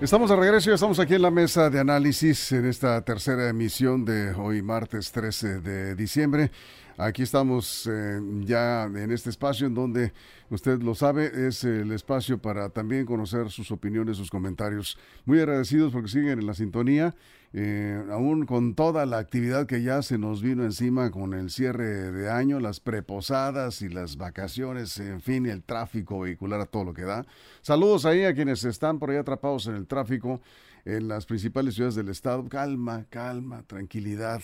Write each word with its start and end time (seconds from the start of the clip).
Estamos 0.00 0.30
de 0.30 0.36
regreso, 0.36 0.70
ya 0.70 0.76
estamos 0.76 1.00
aquí 1.00 1.14
en 1.14 1.22
la 1.22 1.30
mesa 1.32 1.70
de 1.70 1.80
análisis 1.80 2.52
en 2.52 2.66
esta 2.66 3.02
tercera 3.02 3.48
emisión 3.48 4.04
de 4.04 4.32
hoy 4.32 4.62
martes 4.62 5.10
13 5.10 5.60
de 5.60 5.96
diciembre. 5.96 6.52
Aquí 7.00 7.22
estamos 7.22 7.88
eh, 7.88 8.20
ya 8.40 8.82
en 8.86 9.12
este 9.12 9.30
espacio 9.30 9.68
en 9.68 9.74
donde 9.74 10.12
usted 10.50 10.82
lo 10.82 10.96
sabe, 10.96 11.46
es 11.46 11.62
el 11.62 11.92
espacio 11.92 12.38
para 12.38 12.70
también 12.70 13.06
conocer 13.06 13.50
sus 13.50 13.70
opiniones, 13.70 14.16
sus 14.16 14.30
comentarios. 14.30 14.98
Muy 15.24 15.38
agradecidos 15.38 15.92
porque 15.92 16.08
siguen 16.08 16.40
en 16.40 16.46
la 16.48 16.54
sintonía 16.54 17.14
eh, 17.52 18.04
aún 18.10 18.44
con 18.44 18.74
toda 18.74 19.06
la 19.06 19.18
actividad 19.18 19.66
que 19.66 19.82
ya 19.82 20.02
se 20.02 20.18
nos 20.18 20.42
vino 20.42 20.64
encima 20.64 21.12
con 21.12 21.34
el 21.34 21.50
cierre 21.50 22.10
de 22.10 22.30
año, 22.30 22.58
las 22.58 22.80
preposadas 22.80 23.80
y 23.80 23.88
las 23.88 24.16
vacaciones, 24.16 24.98
en 24.98 25.20
fin, 25.22 25.46
el 25.46 25.62
tráfico 25.62 26.20
vehicular 26.20 26.60
a 26.60 26.66
todo 26.66 26.84
lo 26.84 26.94
que 26.94 27.02
da. 27.02 27.24
Saludos 27.62 28.04
ahí 28.06 28.24
a 28.24 28.34
quienes 28.34 28.64
están 28.64 28.98
por 28.98 29.10
ahí 29.10 29.16
atrapados 29.16 29.66
en 29.68 29.76
el 29.76 29.86
tráfico 29.86 30.40
en 30.84 31.08
las 31.08 31.26
principales 31.26 31.74
ciudades 31.74 31.94
del 31.94 32.08
estado. 32.08 32.48
Calma, 32.48 33.06
calma, 33.08 33.62
tranquilidad 33.66 34.42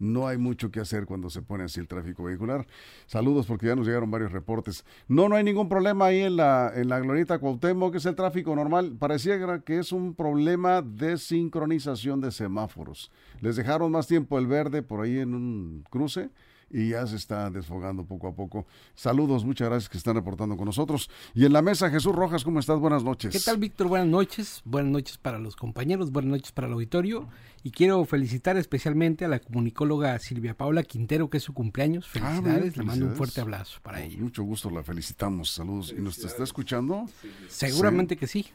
no 0.00 0.26
hay 0.26 0.38
mucho 0.38 0.70
que 0.70 0.80
hacer 0.80 1.06
cuando 1.06 1.30
se 1.30 1.42
pone 1.42 1.64
así 1.64 1.78
el 1.78 1.86
tráfico 1.86 2.24
vehicular. 2.24 2.66
Saludos 3.06 3.46
porque 3.46 3.66
ya 3.66 3.76
nos 3.76 3.86
llegaron 3.86 4.10
varios 4.10 4.32
reportes. 4.32 4.84
No, 5.06 5.28
no 5.28 5.36
hay 5.36 5.44
ningún 5.44 5.68
problema 5.68 6.06
ahí 6.06 6.20
en 6.20 6.36
la, 6.36 6.72
en 6.74 6.88
la 6.88 6.98
Glorieta 6.98 7.38
Cuauhtémoc, 7.38 7.92
que 7.92 7.98
es 7.98 8.06
el 8.06 8.16
tráfico 8.16 8.56
normal. 8.56 8.96
Parecía 8.98 9.38
que 9.62 9.78
es 9.78 9.92
un 9.92 10.14
problema 10.14 10.82
de 10.82 11.18
sincronización 11.18 12.20
de 12.20 12.32
semáforos. 12.32 13.12
Les 13.40 13.56
dejaron 13.56 13.92
más 13.92 14.06
tiempo 14.06 14.38
el 14.38 14.46
verde 14.46 14.82
por 14.82 15.02
ahí 15.02 15.18
en 15.18 15.34
un 15.34 15.84
cruce 15.90 16.30
y 16.70 16.90
ya 16.90 17.06
se 17.06 17.16
está 17.16 17.50
desfogando 17.50 18.04
poco 18.04 18.28
a 18.28 18.34
poco. 18.34 18.66
Saludos, 18.94 19.44
muchas 19.44 19.68
gracias 19.68 19.88
que 19.88 19.98
están 19.98 20.14
reportando 20.14 20.56
con 20.56 20.66
nosotros. 20.66 21.10
Y 21.34 21.44
en 21.44 21.52
la 21.52 21.62
mesa, 21.62 21.90
Jesús 21.90 22.14
Rojas, 22.14 22.44
¿cómo 22.44 22.60
estás? 22.60 22.78
Buenas 22.78 23.02
noches. 23.02 23.32
¿Qué 23.32 23.40
tal, 23.40 23.58
Víctor? 23.58 23.88
Buenas 23.88 24.08
noches. 24.08 24.62
Buenas 24.64 24.92
noches 24.92 25.18
para 25.18 25.38
los 25.38 25.56
compañeros, 25.56 26.12
buenas 26.12 26.30
noches 26.30 26.52
para 26.52 26.68
el 26.68 26.74
auditorio. 26.74 27.28
Y 27.62 27.72
quiero 27.72 28.02
felicitar 28.06 28.56
especialmente 28.56 29.26
a 29.26 29.28
la 29.28 29.38
comunicóloga 29.38 30.18
Silvia 30.18 30.56
Paula 30.56 30.82
Quintero, 30.82 31.28
que 31.28 31.36
es 31.36 31.42
su 31.42 31.52
cumpleaños. 31.52 32.06
Ah, 32.06 32.40
felicidades, 32.40 32.76
le 32.76 32.84
mando 32.84 33.06
un 33.06 33.16
fuerte 33.16 33.42
abrazo 33.42 33.80
para 33.82 34.02
ella. 34.02 34.16
Mucho 34.18 34.44
gusto, 34.44 34.70
la 34.70 34.82
felicitamos. 34.82 35.50
Saludos. 35.50 35.94
¿Y 35.96 36.00
nos 36.00 36.18
está 36.18 36.42
escuchando? 36.42 37.06
Seguramente 37.48 38.16
que 38.16 38.26
sí. 38.26 38.46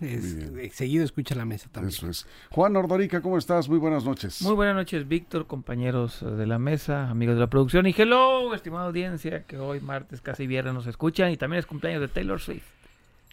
seguido 0.71 1.03
escucha 1.03 1.35
la 1.35 1.45
mesa 1.45 1.69
también. 1.71 1.93
Eso 1.93 2.09
es. 2.09 2.25
Juan 2.49 2.75
Ordorica, 2.75 3.21
¿cómo 3.21 3.37
estás? 3.37 3.69
Muy 3.69 3.77
buenas 3.77 4.05
noches. 4.05 4.41
Muy 4.41 4.55
buenas 4.55 4.75
noches, 4.75 5.07
Víctor, 5.07 5.45
compañeros 5.45 6.21
de 6.21 6.47
la 6.47 6.57
mesa, 6.57 7.09
amigos 7.09 7.35
de 7.35 7.41
la 7.41 7.49
producción. 7.49 7.85
Y 7.85 7.93
hello, 8.05 8.53
estimada 8.53 8.85
audiencia, 8.85 9.43
que 9.43 9.57
hoy 9.57 9.79
martes, 9.79 10.21
casi 10.21 10.45
viernes, 10.45 10.73
nos 10.75 10.85
escuchan. 10.85 11.31
Y 11.31 11.37
también 11.37 11.59
es 11.59 11.65
cumpleaños 11.65 12.01
de 12.01 12.07
Taylor 12.07 12.39
Swift. 12.39 12.63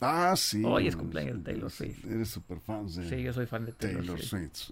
Ah, 0.01 0.35
sí. 0.35 0.63
Hoy 0.65 0.89
es 0.89 0.97
cumpleaños 0.97 1.39
de 1.39 1.53
Taylor 1.53 1.71
Swift. 1.71 2.05
Eres 2.07 2.31
súper 2.31 2.59
fan 2.59 2.87
de 2.87 3.09
Sí, 3.09 3.23
yo 3.23 3.33
soy 3.33 3.47
fan 3.47 3.67
de 3.67 3.73
Taylor, 3.73 4.19
Swift. 4.21 4.71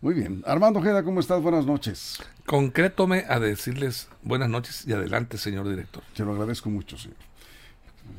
Muy 0.00 0.14
bien. 0.14 0.42
Armando 0.44 0.80
Ojeda, 0.80 1.02
¿cómo 1.04 1.20
estás? 1.20 1.40
Buenas 1.40 1.64
noches. 1.64 2.20
Concrétome 2.44 3.24
a 3.28 3.38
decirles 3.38 4.08
buenas 4.22 4.50
noches 4.50 4.84
y 4.86 4.92
adelante, 4.92 5.38
señor 5.38 5.68
director. 5.68 6.02
Te 6.14 6.24
lo 6.24 6.32
agradezco 6.32 6.68
mucho, 6.68 6.98
señor. 6.98 7.16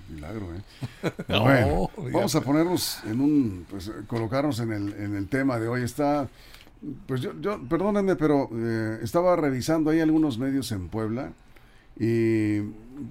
Milagro, 0.09 0.47
¿eh? 0.55 1.11
bueno, 1.27 1.91
vamos 2.13 2.33
a 2.33 2.41
ponernos 2.41 3.03
en 3.03 3.19
un, 3.19 3.65
pues, 3.69 3.91
colocarnos 4.07 4.59
en 4.61 4.71
el, 4.71 4.93
en 4.93 5.15
el 5.15 5.27
tema 5.27 5.59
de 5.59 5.67
hoy. 5.67 5.83
Está, 5.83 6.29
pues 7.05 7.21
yo, 7.21 7.39
yo 7.39 7.61
perdónenme, 7.67 8.15
pero 8.15 8.49
eh, 8.53 8.99
estaba 9.01 9.35
revisando 9.35 9.91
ahí 9.91 9.99
algunos 9.99 10.37
medios 10.37 10.71
en 10.71 10.89
Puebla 10.89 11.33
y 11.99 12.61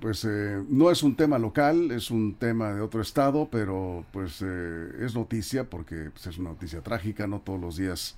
pues 0.00 0.24
eh, 0.24 0.62
no 0.68 0.90
es 0.90 1.02
un 1.02 1.14
tema 1.16 1.38
local, 1.38 1.90
es 1.92 2.10
un 2.10 2.34
tema 2.34 2.72
de 2.72 2.80
otro 2.80 3.00
estado, 3.00 3.48
pero 3.50 4.04
pues 4.12 4.42
eh, 4.42 4.88
es 5.00 5.14
noticia 5.14 5.68
porque 5.68 6.10
pues, 6.10 6.26
es 6.26 6.38
una 6.38 6.50
noticia 6.50 6.80
trágica, 6.80 7.26
no 7.26 7.40
todos 7.40 7.60
los 7.60 7.76
días 7.76 8.16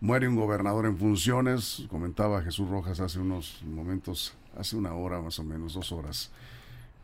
muere 0.00 0.28
un 0.28 0.36
gobernador 0.36 0.86
en 0.86 0.96
funciones, 0.96 1.84
comentaba 1.88 2.42
Jesús 2.42 2.68
Rojas 2.68 3.00
hace 3.00 3.18
unos 3.18 3.62
momentos, 3.64 4.34
hace 4.56 4.76
una 4.76 4.94
hora 4.94 5.20
más 5.20 5.38
o 5.38 5.44
menos, 5.44 5.74
dos 5.74 5.92
horas 5.92 6.30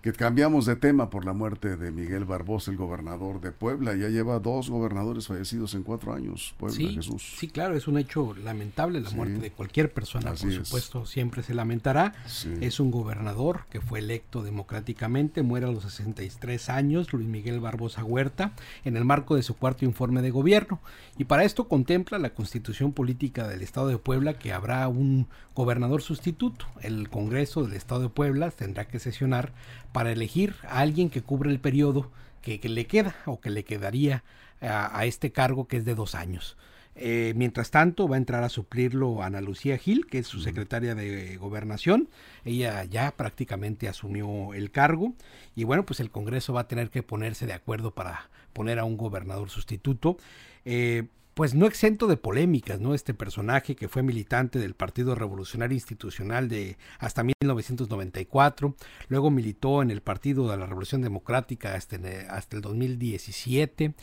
que 0.02 0.12
cambiamos 0.12 0.66
de 0.66 0.76
tema 0.76 1.10
por 1.10 1.24
la 1.24 1.32
muerte 1.32 1.76
de 1.76 1.90
Miguel 1.90 2.24
Barbosa, 2.24 2.70
el 2.70 2.76
gobernador 2.76 3.40
de 3.40 3.52
Puebla. 3.52 3.94
Ya 3.94 4.08
lleva 4.08 4.38
dos 4.38 4.70
gobernadores 4.70 5.26
fallecidos 5.26 5.74
en 5.74 5.82
cuatro 5.82 6.14
años. 6.14 6.54
Puebla, 6.56 6.76
sí, 6.76 6.94
Jesús. 6.94 7.34
Sí, 7.36 7.48
claro, 7.48 7.76
es 7.76 7.86
un 7.86 7.98
hecho 7.98 8.34
lamentable 8.34 9.00
la 9.00 9.10
muerte 9.10 9.38
de 9.40 9.50
cualquier 9.50 9.92
persona, 9.92 10.32
por 10.32 10.52
supuesto, 10.52 11.06
siempre 11.06 11.42
se 11.42 11.54
lamentará. 11.54 12.14
Es 12.60 12.80
un 12.80 12.90
gobernador 12.90 13.64
que 13.70 13.80
fue 13.80 13.98
electo 13.98 14.42
democráticamente, 14.42 15.42
muere 15.42 15.66
a 15.66 15.70
los 15.70 15.84
63 15.84 16.70
años, 16.70 17.12
Luis 17.12 17.28
Miguel 17.28 17.60
Barbosa 17.60 18.04
Huerta, 18.04 18.52
en 18.84 18.96
el 18.96 19.04
marco 19.04 19.36
de 19.36 19.42
su 19.42 19.56
cuarto 19.56 19.84
informe 19.84 20.22
de 20.22 20.30
gobierno. 20.30 20.80
Y 21.18 21.24
para 21.24 21.44
esto 21.44 21.68
contempla 21.68 22.18
la 22.18 22.30
constitución 22.30 22.92
política 22.92 23.46
del 23.46 23.60
Estado 23.60 23.88
de 23.88 23.98
Puebla 23.98 24.38
que 24.38 24.52
habrá 24.52 24.88
un 24.88 25.28
gobernador 25.54 26.00
sustituto. 26.00 26.66
El 26.80 27.10
Congreso 27.10 27.62
del 27.62 27.74
Estado 27.74 28.02
de 28.02 28.08
Puebla 28.08 28.50
tendrá 28.50 28.86
que 28.86 28.98
sesionar 28.98 29.52
para 29.92 30.12
elegir 30.12 30.54
a 30.64 30.80
alguien 30.80 31.10
que 31.10 31.22
cubre 31.22 31.50
el 31.50 31.60
periodo 31.60 32.10
que, 32.42 32.58
le 32.68 32.86
queda 32.86 33.14
o 33.26 33.40
que 33.40 33.50
le 33.50 33.64
quedaría 33.64 34.24
a, 34.60 35.04
este 35.04 35.32
cargo 35.32 35.68
que 35.68 35.78
es 35.78 35.84
de 35.84 35.94
dos 35.94 36.14
años. 36.14 36.56
Eh, 36.96 37.32
mientras 37.36 37.70
tanto, 37.70 38.08
va 38.08 38.16
a 38.16 38.18
entrar 38.18 38.42
a 38.42 38.48
suplirlo 38.48 39.22
Ana 39.22 39.40
Lucía 39.40 39.78
Gil, 39.78 40.06
que 40.06 40.18
es 40.18 40.26
su 40.26 40.40
secretaria 40.40 40.94
de 40.94 41.36
gobernación. 41.36 42.08
Ella 42.44 42.84
ya 42.84 43.12
prácticamente 43.12 43.88
asumió 43.88 44.52
el 44.54 44.70
cargo. 44.70 45.14
Y 45.54 45.64
bueno, 45.64 45.86
pues 45.86 46.00
el 46.00 46.10
Congreso 46.10 46.52
va 46.52 46.62
a 46.62 46.68
tener 46.68 46.90
que 46.90 47.02
ponerse 47.02 47.46
de 47.46 47.52
acuerdo 47.52 47.92
para 47.92 48.28
poner 48.52 48.78
a 48.78 48.84
un 48.84 48.96
gobernador 48.96 49.50
sustituto. 49.50 50.18
Eh, 50.64 51.04
pues 51.34 51.54
no 51.54 51.66
exento 51.66 52.06
de 52.06 52.16
polémicas, 52.16 52.80
¿no? 52.80 52.94
Este 52.94 53.14
personaje 53.14 53.76
que 53.76 53.88
fue 53.88 54.02
militante 54.02 54.58
del 54.58 54.74
Partido 54.74 55.14
Revolucionario 55.14 55.74
Institucional 55.74 56.48
de 56.48 56.76
hasta 56.98 57.22
1994, 57.22 58.74
luego 59.08 59.30
militó 59.30 59.82
en 59.82 59.90
el 59.90 60.02
Partido 60.02 60.50
de 60.50 60.56
la 60.56 60.66
Revolución 60.66 61.02
Democrática 61.02 61.74
hasta, 61.74 61.98
hasta 62.28 62.56
el 62.56 62.62
2017, 62.62 63.94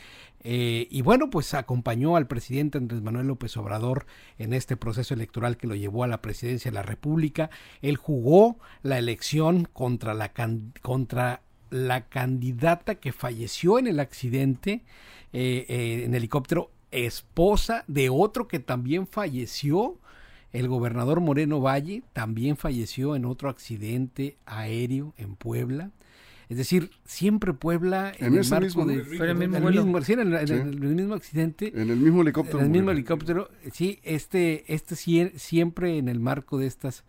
eh, 0.44 0.88
y 0.90 1.02
bueno, 1.02 1.30
pues 1.30 1.54
acompañó 1.54 2.16
al 2.16 2.28
presidente 2.28 2.78
Andrés 2.78 3.02
Manuel 3.02 3.28
López 3.28 3.58
Obrador 3.58 4.06
en 4.38 4.54
este 4.54 4.78
proceso 4.78 5.14
electoral 5.14 5.58
que 5.58 5.68
lo 5.68 5.76
llevó 5.76 6.04
a 6.04 6.08
la 6.08 6.22
presidencia 6.22 6.72
de 6.72 6.76
la 6.76 6.84
República. 6.84 7.50
Él 7.82 7.98
jugó 7.98 8.58
la 8.82 8.98
elección 8.98 9.68
contra 9.74 10.14
la, 10.14 10.32
contra 10.82 11.42
la 11.70 12.08
candidata 12.08 12.96
que 12.96 13.12
falleció 13.12 13.78
en 13.80 13.88
el 13.88 14.00
accidente 14.00 14.86
eh, 15.34 15.66
eh, 15.68 16.04
en 16.06 16.16
helicóptero 16.16 16.72
esposa 16.92 17.84
de 17.88 18.10
otro 18.10 18.48
que 18.48 18.60
también 18.60 19.08
falleció. 19.08 19.98
El 20.54 20.68
gobernador 20.68 21.20
Moreno 21.20 21.60
Valle 21.60 22.04
también 22.14 22.58
falleció 22.58 23.16
en 23.16 23.26
otro 23.26 23.50
accidente 23.50 24.38
aéreo 24.46 25.14
en 25.18 25.36
Puebla. 25.36 25.92
Es 26.50 26.58
decir, 26.58 26.92
siempre 27.06 27.54
Puebla 27.54 28.14
en, 28.18 28.26
el 28.28 28.32
mismo, 28.32 28.86
de, 28.86 28.94
el 28.94 29.36
mismo, 29.36 30.02
sí, 30.02 30.14
en, 30.14 30.34
el, 30.34 30.80
mismo 30.80 31.14
accidente, 31.16 31.74
en 31.76 31.90
el 31.90 31.98
mismo 31.98 32.22
helicóptero, 32.22 32.60
en 32.60 32.66
el 32.66 32.72
mismo 32.72 32.92
helicóptero, 32.92 33.50
sí, 33.74 34.00
este, 34.04 34.64
este 34.74 34.96
siempre 34.96 35.98
en 35.98 36.08
el 36.08 36.22
marco 36.22 36.58
de 36.58 36.68
estas 36.68 37.04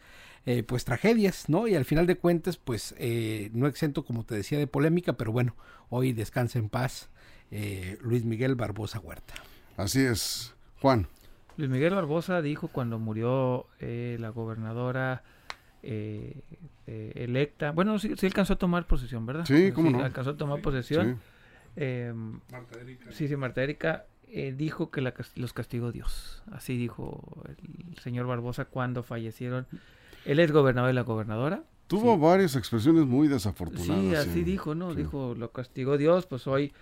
eh, 0.45 0.63
pues 0.63 0.85
tragedias, 0.85 1.49
¿no? 1.49 1.69
Y 1.69 1.75
al 1.75 1.85
final 1.85 2.07
de 2.07 2.17
cuentas, 2.17 2.57
pues 2.57 2.95
eh, 2.99 3.51
no 3.53 3.67
exento, 3.67 4.05
como 4.05 4.25
te 4.25 4.35
decía, 4.35 4.59
de 4.59 4.67
polémica, 4.67 5.13
pero 5.13 5.31
bueno, 5.31 5.55
hoy 5.91 6.13
descansa 6.13 6.59
en 6.59 6.69
paz 6.69 7.11
eh, 7.51 7.99
Luis 8.01 8.25
Miguel 8.25 8.55
Barbosa 8.55 8.99
Huerta. 8.99 9.35
Así 9.79 10.01
es. 10.01 10.55
Juan. 10.83 11.07
Luis 11.57 11.71
Miguel 11.71 11.95
Barbosa 11.95 12.43
dijo 12.43 12.67
cuando 12.67 12.99
murió 12.99 13.67
eh, 13.79 14.17
la 14.19 14.31
gobernadora 14.31 15.23
eh, 15.85 16.43
eh, 16.89 17.13
electa, 17.15 17.71
bueno, 17.71 17.99
sí, 18.01 18.13
sí, 18.17 18.27
alcanzó 18.27 18.55
a 18.55 18.57
tomar 18.57 18.89
posesión, 18.89 19.25
¿verdad? 19.25 19.45
Sí, 19.47 19.71
cómo 19.73 19.91
no. 19.91 20.03
Alcanzó 20.03 20.31
a 20.31 20.37
tomar 20.37 20.61
posesión. 20.61 21.21
Marta 21.77 22.81
Erika. 22.81 23.13
Sí, 23.13 23.29
sí, 23.29 23.37
Marta 23.37 23.63
Erika 23.63 24.07
dijo 24.57 24.91
que 24.91 25.01
los 25.37 25.53
castigó 25.53 25.93
Dios. 25.93 26.43
Así 26.51 26.77
dijo 26.77 27.45
el 27.57 27.99
señor 27.99 28.27
Barbosa 28.27 28.65
cuando 28.65 29.05
fallecieron. 29.05 29.69
Él 30.25 30.41
es 30.41 30.51
gobernador 30.51 30.89
de 30.89 30.95
la 30.95 31.03
gobernadora. 31.03 31.63
Tuvo 31.87 32.19
varias 32.19 32.57
expresiones 32.57 33.07
muy 33.07 33.29
desafortunadas. 33.29 34.01
Sí, 34.01 34.15
así 34.17 34.43
dijo, 34.43 34.75
¿no? 34.75 34.95
Dijo, 34.95 35.37
lo 35.39 35.53
castigó 35.53 35.97
Dios, 35.97 36.27
pues 36.27 36.49
hoy 36.49 36.73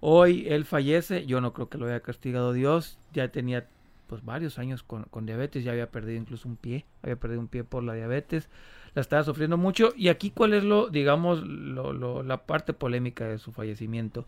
Hoy 0.00 0.46
él 0.48 0.64
fallece, 0.64 1.26
yo 1.26 1.40
no 1.40 1.52
creo 1.52 1.68
que 1.68 1.78
lo 1.78 1.86
haya 1.86 2.00
castigado 2.00 2.52
Dios, 2.52 2.98
ya 3.12 3.28
tenía 3.28 3.66
pues 4.06 4.24
varios 4.24 4.58
años 4.58 4.82
con, 4.82 5.26
diabetes, 5.26 5.64
ya 5.64 5.72
había 5.72 5.90
perdido 5.90 6.18
incluso 6.18 6.48
un 6.48 6.56
pie, 6.56 6.84
había 7.02 7.16
perdido 7.16 7.40
un 7.40 7.48
pie 7.48 7.64
por 7.64 7.82
la 7.82 7.94
diabetes, 7.94 8.48
la 8.94 9.02
estaba 9.02 9.24
sufriendo 9.24 9.56
mucho. 9.56 9.92
Y 9.96 10.08
aquí 10.08 10.30
cuál 10.30 10.52
es 10.52 10.62
lo, 10.62 10.88
digamos, 10.88 11.42
lo, 11.42 11.92
lo, 11.92 12.22
la 12.22 12.46
parte 12.46 12.72
polémica 12.72 13.26
de 13.26 13.38
su 13.38 13.52
fallecimiento, 13.52 14.26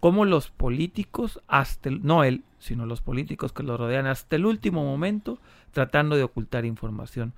cómo 0.00 0.24
los 0.24 0.50
políticos, 0.50 1.40
hasta 1.46 1.88
el, 1.88 2.02
no 2.04 2.24
él, 2.24 2.42
sino 2.58 2.86
los 2.86 3.02
políticos 3.02 3.52
que 3.52 3.62
lo 3.62 3.76
rodean 3.76 4.06
hasta 4.06 4.36
el 4.36 4.46
último 4.46 4.84
momento, 4.84 5.38
tratando 5.72 6.16
de 6.16 6.22
ocultar 6.22 6.64
información 6.64 7.34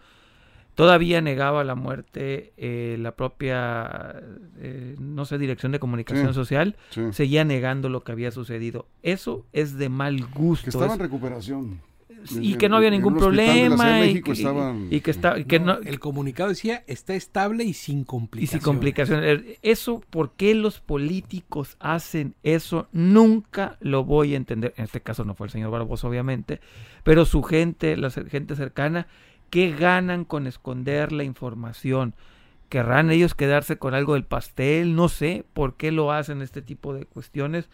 Todavía 0.81 1.21
negaba 1.21 1.62
la 1.62 1.75
muerte 1.75 2.55
eh, 2.56 2.97
la 2.99 3.15
propia, 3.15 4.23
eh, 4.59 4.97
no 4.99 5.27
sé, 5.27 5.37
Dirección 5.37 5.73
de 5.73 5.79
Comunicación 5.79 6.32
Social, 6.32 6.77
seguía 7.12 7.44
negando 7.44 7.91
lo 7.91 8.03
que 8.03 8.12
había 8.12 8.31
sucedido. 8.31 8.87
Eso 9.03 9.44
es 9.53 9.77
de 9.77 9.91
mal 9.91 10.25
gusto. 10.27 10.65
Que 10.65 10.71
estaba 10.71 10.94
en 10.94 11.00
recuperación 11.00 11.81
y 12.41 12.55
que 12.55 12.69
no 12.69 12.77
había 12.77 12.91
ningún 12.91 13.17
problema 13.17 14.06
y, 14.06 14.21
que 14.23 14.32
está 15.11 15.37
el 15.37 16.00
comunicado 16.00 16.50
decía 16.50 16.85
está 16.87 17.15
estable 17.15 17.65
y 17.65 17.73
sin 17.73 18.05
complicaciones. 18.05 18.50
Y 18.50 18.53
sin 18.53 18.61
complicaciones. 18.65 19.59
Eso, 19.62 20.03
¿por 20.11 20.33
qué 20.33 20.55
los 20.55 20.81
políticos 20.81 21.76
hacen 21.81 22.35
eso? 22.43 22.88
Nunca 22.93 23.76
lo 23.81 24.05
voy 24.05 24.35
a 24.35 24.37
entender. 24.37 24.75
En 24.76 24.85
este 24.85 25.00
caso 25.00 25.25
no 25.25 25.35
fue 25.35 25.47
el 25.47 25.53
señor 25.53 25.71
Barbosa, 25.71 26.09
obviamente, 26.09 26.61
pero 27.03 27.25
su 27.25 27.43
gente, 27.43 27.97
la 27.97 28.11
gente 28.11 28.56
cercana, 28.56 29.06
¿qué 29.50 29.73
ganan 29.73 30.25
con 30.25 30.47
esconder 30.47 31.12
la 31.12 31.25
información? 31.25 32.14
¿Querrán 32.69 33.11
ellos 33.11 33.35
quedarse 33.35 33.79
con 33.79 33.94
algo 33.94 34.14
del 34.14 34.25
pastel? 34.25 34.94
No 34.94 35.08
sé 35.08 35.44
por 35.52 35.76
qué 35.76 35.91
lo 35.91 36.12
hacen 36.12 36.41
este 36.41 36.62
tipo 36.62 36.94
de 36.94 37.05
cuestiones 37.05 37.69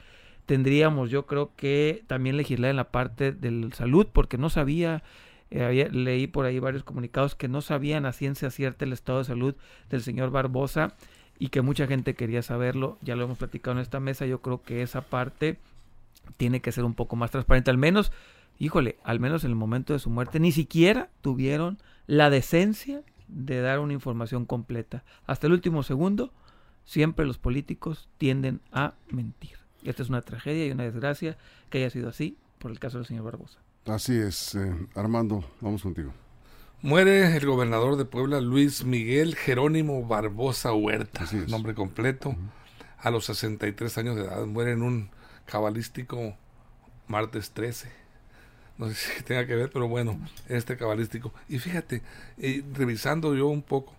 tendríamos 0.46 1.10
yo 1.10 1.26
creo 1.26 1.52
que 1.56 2.04
también 2.06 2.36
legislar 2.36 2.70
en 2.70 2.76
la 2.76 2.90
parte 2.90 3.32
de 3.32 3.68
salud 3.74 4.06
porque 4.12 4.38
no 4.38 4.48
sabía 4.48 5.02
eh, 5.50 5.88
leí 5.92 6.26
por 6.26 6.46
ahí 6.46 6.58
varios 6.58 6.84
comunicados 6.84 7.34
que 7.34 7.48
no 7.48 7.60
sabían 7.60 8.06
a 8.06 8.12
ciencia 8.12 8.50
cierta 8.50 8.84
el 8.84 8.92
estado 8.92 9.18
de 9.18 9.24
salud 9.24 9.54
del 9.90 10.02
señor 10.02 10.30
Barbosa 10.30 10.94
y 11.38 11.48
que 11.48 11.60
mucha 11.60 11.86
gente 11.86 12.14
quería 12.14 12.42
saberlo 12.42 12.96
ya 13.02 13.16
lo 13.16 13.24
hemos 13.24 13.38
platicado 13.38 13.76
en 13.76 13.82
esta 13.82 14.00
mesa 14.00 14.24
yo 14.24 14.40
creo 14.40 14.62
que 14.62 14.82
esa 14.82 15.02
parte 15.02 15.58
tiene 16.36 16.60
que 16.60 16.72
ser 16.72 16.84
un 16.84 16.94
poco 16.94 17.16
más 17.16 17.32
transparente 17.32 17.70
al 17.70 17.78
menos 17.78 18.12
híjole 18.58 18.98
al 19.04 19.20
menos 19.20 19.44
en 19.44 19.50
el 19.50 19.56
momento 19.56 19.92
de 19.92 19.98
su 19.98 20.10
muerte 20.10 20.40
ni 20.40 20.52
siquiera 20.52 21.10
tuvieron 21.20 21.78
la 22.06 22.30
decencia 22.30 23.02
de 23.28 23.60
dar 23.60 23.80
una 23.80 23.92
información 23.92 24.46
completa 24.46 25.04
hasta 25.26 25.46
el 25.46 25.52
último 25.52 25.82
segundo 25.82 26.32
siempre 26.84 27.26
los 27.26 27.38
políticos 27.38 28.08
tienden 28.18 28.60
a 28.72 28.94
mentir 29.08 29.66
esta 29.86 30.02
es 30.02 30.08
una 30.08 30.22
tragedia 30.22 30.66
y 30.66 30.70
una 30.72 30.84
desgracia 30.84 31.38
que 31.70 31.78
haya 31.78 31.90
sido 31.90 32.08
así 32.08 32.36
por 32.58 32.70
el 32.70 32.78
caso 32.78 32.98
del 32.98 33.06
señor 33.06 33.24
Barbosa. 33.24 33.60
Así 33.86 34.16
es, 34.16 34.54
eh, 34.56 34.74
Armando, 34.94 35.44
vamos 35.60 35.82
contigo. 35.82 36.12
Muere 36.82 37.36
el 37.36 37.46
gobernador 37.46 37.96
de 37.96 38.04
Puebla, 38.04 38.40
Luis 38.40 38.84
Miguel 38.84 39.36
Jerónimo 39.36 40.04
Barbosa 40.04 40.72
Huerta, 40.72 41.24
nombre 41.48 41.74
completo, 41.74 42.34
a 42.98 43.10
los 43.10 43.26
63 43.26 43.98
años 43.98 44.16
de 44.16 44.22
edad. 44.22 44.44
Muere 44.46 44.72
en 44.72 44.82
un 44.82 45.10
cabalístico 45.44 46.36
martes 47.06 47.52
13. 47.52 48.05
No 48.78 48.88
sé 48.90 48.94
si 48.94 49.22
tenga 49.22 49.46
que 49.46 49.54
ver, 49.54 49.70
pero 49.70 49.88
bueno, 49.88 50.20
este 50.48 50.76
cabalístico. 50.76 51.32
Y 51.48 51.58
fíjate, 51.58 52.02
eh, 52.38 52.62
revisando 52.74 53.34
yo 53.34 53.46
un 53.48 53.62
poco, 53.62 53.94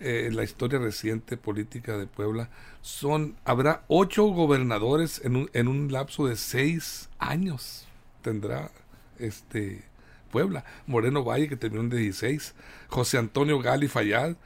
eh, 0.00 0.30
la 0.32 0.44
historia 0.44 0.78
reciente 0.78 1.36
política 1.36 1.96
de 1.96 2.06
Puebla, 2.06 2.48
son 2.80 3.36
habrá 3.44 3.84
ocho 3.88 4.24
gobernadores 4.24 5.20
en 5.24 5.36
un, 5.36 5.50
en 5.52 5.68
un 5.68 5.92
lapso 5.92 6.26
de 6.26 6.36
seis 6.36 7.08
años. 7.18 7.86
Tendrá 8.22 8.70
este 9.18 9.82
Puebla. 10.30 10.64
Moreno 10.86 11.22
Valle, 11.22 11.48
que 11.48 11.56
terminó 11.56 11.82
en 11.82 11.90
16. 11.90 12.54
José 12.88 13.18
Antonio 13.18 13.60
Gali 13.60 13.88
Fayad. 13.88 14.36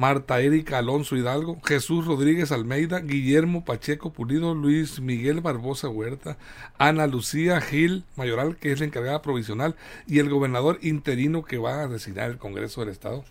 Marta 0.00 0.40
Erika 0.40 0.78
Alonso 0.78 1.14
Hidalgo, 1.14 1.60
Jesús 1.62 2.06
Rodríguez 2.06 2.52
Almeida, 2.52 3.00
Guillermo 3.00 3.66
Pacheco 3.66 4.14
Pulido, 4.14 4.54
Luis 4.54 4.98
Miguel 4.98 5.42
Barbosa 5.42 5.90
Huerta, 5.90 6.38
Ana 6.78 7.06
Lucía 7.06 7.60
Gil 7.60 8.04
Mayoral, 8.16 8.56
que 8.56 8.72
es 8.72 8.80
la 8.80 8.86
encargada 8.86 9.20
provisional, 9.20 9.76
y 10.06 10.18
el 10.18 10.30
gobernador 10.30 10.78
interino 10.80 11.44
que 11.44 11.58
va 11.58 11.82
a 11.82 11.86
designar 11.86 12.30
el 12.30 12.38
Congreso 12.38 12.80
del 12.80 12.88
Estado 12.88 13.26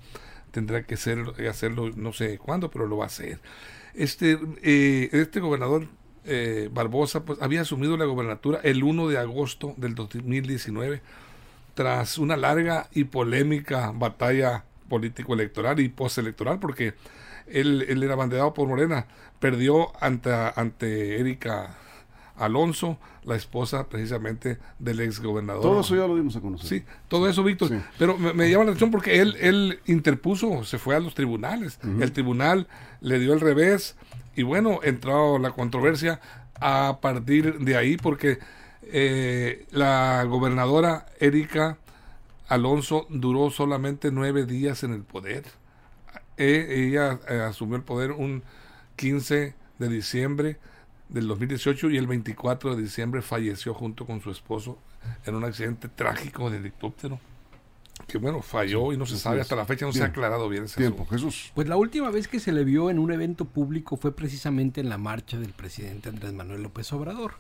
tendrá 0.51 0.83
que 0.83 0.95
ser, 0.95 1.33
hacerlo 1.49 1.89
no 1.95 2.13
sé 2.13 2.37
cuándo, 2.37 2.69
pero 2.69 2.85
lo 2.85 2.97
va 2.97 3.05
a 3.05 3.07
hacer. 3.07 3.39
Este, 3.95 4.37
eh, 4.61 5.09
este 5.11 5.39
gobernador 5.39 5.87
eh, 6.25 6.69
Barbosa 6.71 7.25
pues, 7.25 7.41
había 7.41 7.61
asumido 7.61 7.97
la 7.97 8.05
gobernatura 8.05 8.59
el 8.61 8.83
1 8.83 9.07
de 9.07 9.17
agosto 9.17 9.73
del 9.77 9.95
2019 9.95 11.01
tras 11.73 12.19
una 12.19 12.37
larga 12.37 12.89
y 12.91 13.05
polémica 13.05 13.91
batalla 13.95 14.65
político-electoral 14.89 15.79
y 15.79 15.87
postelectoral 15.87 16.59
porque 16.59 16.95
él, 17.47 17.85
él 17.87 18.03
era 18.03 18.15
banderado 18.15 18.53
por 18.53 18.67
Morena, 18.67 19.07
perdió 19.39 19.91
ante, 20.03 20.31
ante 20.55 21.19
Erika 21.19 21.77
Alonso, 22.39 22.97
la 23.23 23.35
esposa 23.35 23.87
precisamente 23.89 24.57
del 24.79 25.01
ex 25.01 25.19
gobernador. 25.19 25.61
Todo 25.61 25.81
eso 25.81 25.95
ya 25.95 26.07
lo 26.07 26.15
dimos 26.15 26.35
a 26.35 26.41
conocer. 26.41 26.67
Sí, 26.67 26.85
todo 27.07 27.29
eso, 27.29 27.43
Víctor. 27.43 27.69
Pero 27.97 28.17
me, 28.17 28.49
llama 28.49 28.63
la 28.63 28.71
atención 28.71 28.91
porque 28.91 29.19
él, 29.19 29.35
él 29.39 29.79
interpuso, 29.85 30.63
se 30.63 30.77
fue 30.77 30.95
a 30.95 30.99
los 30.99 31.13
tribunales. 31.15 31.79
El 31.99 32.11
tribunal 32.11 32.67
le 33.01 33.19
dio 33.19 33.33
el 33.33 33.41
revés 33.41 33.95
y 34.35 34.43
bueno, 34.43 34.79
entró 34.83 35.37
la 35.37 35.51
controversia 35.51 36.21
a 36.61 36.99
partir 37.01 37.59
de 37.59 37.75
ahí 37.75 37.97
porque 37.97 38.39
eh, 38.83 39.65
la 39.71 40.23
gobernadora 40.23 41.05
Erika 41.19 41.77
Alonso 42.49 43.05
duró 43.09 43.49
solamente 43.51 44.11
nueve 44.11 44.45
días 44.45 44.83
en 44.83 44.93
el 44.93 45.03
poder. 45.03 45.45
E, 46.35 46.87
ella 46.87 47.19
eh, 47.29 47.41
asumió 47.41 47.75
el 47.75 47.83
poder 47.83 48.11
un 48.11 48.43
15 48.95 49.55
de 49.77 49.87
diciembre 49.87 50.57
del 51.07 51.27
2018 51.27 51.89
y 51.91 51.97
el 51.97 52.07
24 52.07 52.75
de 52.75 52.81
diciembre 52.81 53.21
falleció 53.21 53.73
junto 53.73 54.05
con 54.05 54.21
su 54.21 54.31
esposo 54.31 54.77
en 55.25 55.35
un 55.35 55.45
accidente 55.45 55.87
trágico 55.87 56.49
de 56.49 56.57
helicóptero 56.57 57.19
que 58.07 58.17
bueno, 58.17 58.41
falló 58.41 58.91
y 58.91 58.97
no 58.97 59.05
se 59.05 59.17
sabe 59.17 59.41
hasta 59.41 59.55
la 59.55 59.65
fecha, 59.65 59.85
no 59.85 59.93
se 59.93 60.01
ha 60.01 60.07
aclarado 60.07 60.49
bien 60.49 60.63
ese 60.63 60.77
tiempo. 60.77 61.05
Jesús. 61.05 61.51
Pues 61.53 61.67
la 61.67 61.77
última 61.77 62.09
vez 62.09 62.27
que 62.27 62.39
se 62.39 62.51
le 62.51 62.63
vio 62.63 62.89
en 62.89 62.99
un 62.99 63.11
evento 63.11 63.45
público 63.45 63.97
fue 63.97 64.15
precisamente 64.15 64.81
en 64.81 64.89
la 64.89 64.97
marcha 64.97 65.37
del 65.37 65.51
presidente 65.51 66.09
Andrés 66.09 66.33
Manuel 66.33 66.63
López 66.63 66.91
Obrador. 66.93 67.33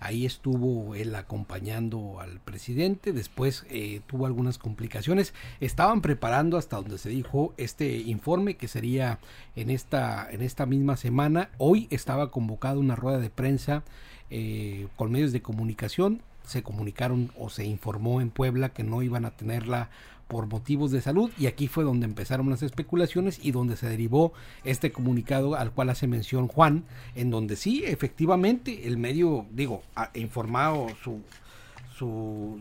Ahí 0.00 0.26
estuvo 0.26 0.94
él 0.94 1.14
acompañando 1.14 2.20
al 2.20 2.40
presidente, 2.40 3.12
después 3.12 3.64
eh, 3.70 4.00
tuvo 4.06 4.26
algunas 4.26 4.58
complicaciones. 4.58 5.34
Estaban 5.60 6.00
preparando 6.00 6.58
hasta 6.58 6.76
donde 6.76 6.98
se 6.98 7.08
dijo 7.08 7.54
este 7.56 7.96
informe 7.98 8.56
que 8.56 8.68
sería 8.68 9.18
en 9.56 9.70
esta, 9.70 10.30
en 10.30 10.42
esta 10.42 10.66
misma 10.66 10.96
semana. 10.96 11.50
Hoy 11.58 11.86
estaba 11.90 12.30
convocada 12.30 12.78
una 12.78 12.96
rueda 12.96 13.18
de 13.18 13.30
prensa 13.30 13.84
eh, 14.30 14.88
con 14.96 15.12
medios 15.12 15.32
de 15.32 15.42
comunicación. 15.42 16.22
Se 16.44 16.62
comunicaron 16.62 17.32
o 17.38 17.48
se 17.48 17.64
informó 17.64 18.20
en 18.20 18.30
Puebla 18.30 18.68
que 18.68 18.84
no 18.84 19.02
iban 19.02 19.24
a 19.24 19.30
tenerla 19.30 19.88
por 20.34 20.48
motivos 20.48 20.90
de 20.90 21.00
salud 21.00 21.30
y 21.38 21.46
aquí 21.46 21.68
fue 21.68 21.84
donde 21.84 22.06
empezaron 22.06 22.50
las 22.50 22.64
especulaciones 22.64 23.38
y 23.40 23.52
donde 23.52 23.76
se 23.76 23.88
derivó 23.88 24.32
este 24.64 24.90
comunicado 24.90 25.54
al 25.54 25.70
cual 25.70 25.90
hace 25.90 26.08
mención 26.08 26.48
Juan, 26.48 26.82
en 27.14 27.30
donde 27.30 27.54
sí, 27.54 27.84
efectivamente, 27.86 28.88
el 28.88 28.98
medio, 28.98 29.46
digo, 29.52 29.84
ha 29.94 30.10
informado 30.14 30.88
su, 31.04 31.20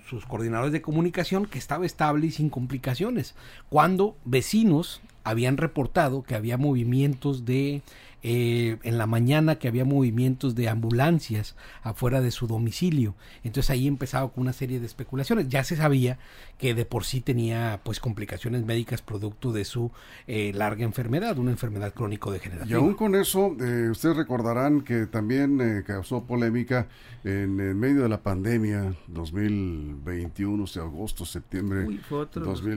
sus 0.07 0.25
coordinadores 0.27 0.71
de 0.71 0.83
comunicación 0.83 1.47
que 1.47 1.57
estaba 1.57 1.87
estable 1.87 2.27
y 2.27 2.31
sin 2.31 2.51
complicaciones, 2.51 3.33
cuando 3.69 4.15
vecinos 4.23 5.01
habían 5.23 5.57
reportado 5.57 6.21
que 6.21 6.35
había 6.35 6.59
movimientos 6.59 7.43
de 7.43 7.81
eh, 8.25 8.77
en 8.83 8.97
la 8.97 9.05
mañana 9.05 9.55
que 9.55 9.67
había 9.67 9.83
movimientos 9.83 10.55
de 10.55 10.69
ambulancias 10.69 11.57
afuera 11.81 12.21
de 12.21 12.31
su 12.31 12.47
domicilio. 12.47 13.15
Entonces 13.43 13.69
ahí 13.69 13.85
empezaba 13.85 14.31
con 14.31 14.43
una 14.43 14.53
serie 14.53 14.79
de 14.79 14.85
especulaciones. 14.85 15.49
Ya 15.49 15.65
se 15.65 15.75
sabía 15.75 16.17
que 16.57 16.73
de 16.73 16.85
por 16.85 17.03
sí 17.03 17.19
tenía 17.19 17.81
pues 17.83 17.99
complicaciones 17.99 18.65
médicas 18.65 19.01
producto 19.01 19.51
de 19.51 19.65
su 19.65 19.91
eh, 20.25 20.53
larga 20.53 20.85
enfermedad, 20.85 21.37
una 21.37 21.51
enfermedad 21.51 21.93
crónico 21.93 22.31
degenerativa. 22.31 22.79
Y 22.79 22.81
aún 22.81 22.93
con 22.93 23.15
eso, 23.15 23.57
eh, 23.59 23.89
ustedes 23.89 24.15
recordarán 24.15 24.81
que 24.81 25.05
también 25.05 25.83
causó 25.85 26.23
polémica 26.23 26.87
en, 27.25 27.59
el 27.59 27.75
medio 27.75 28.03
de 28.03 28.09
la 28.09 28.23
pandemia 28.23 28.95
2021, 29.07 30.63
o 30.63 30.67
sea, 30.67 30.83
agosto, 30.83 31.25
septiembre. 31.25 31.85
Uy, 31.85 31.97
fue 31.97 32.25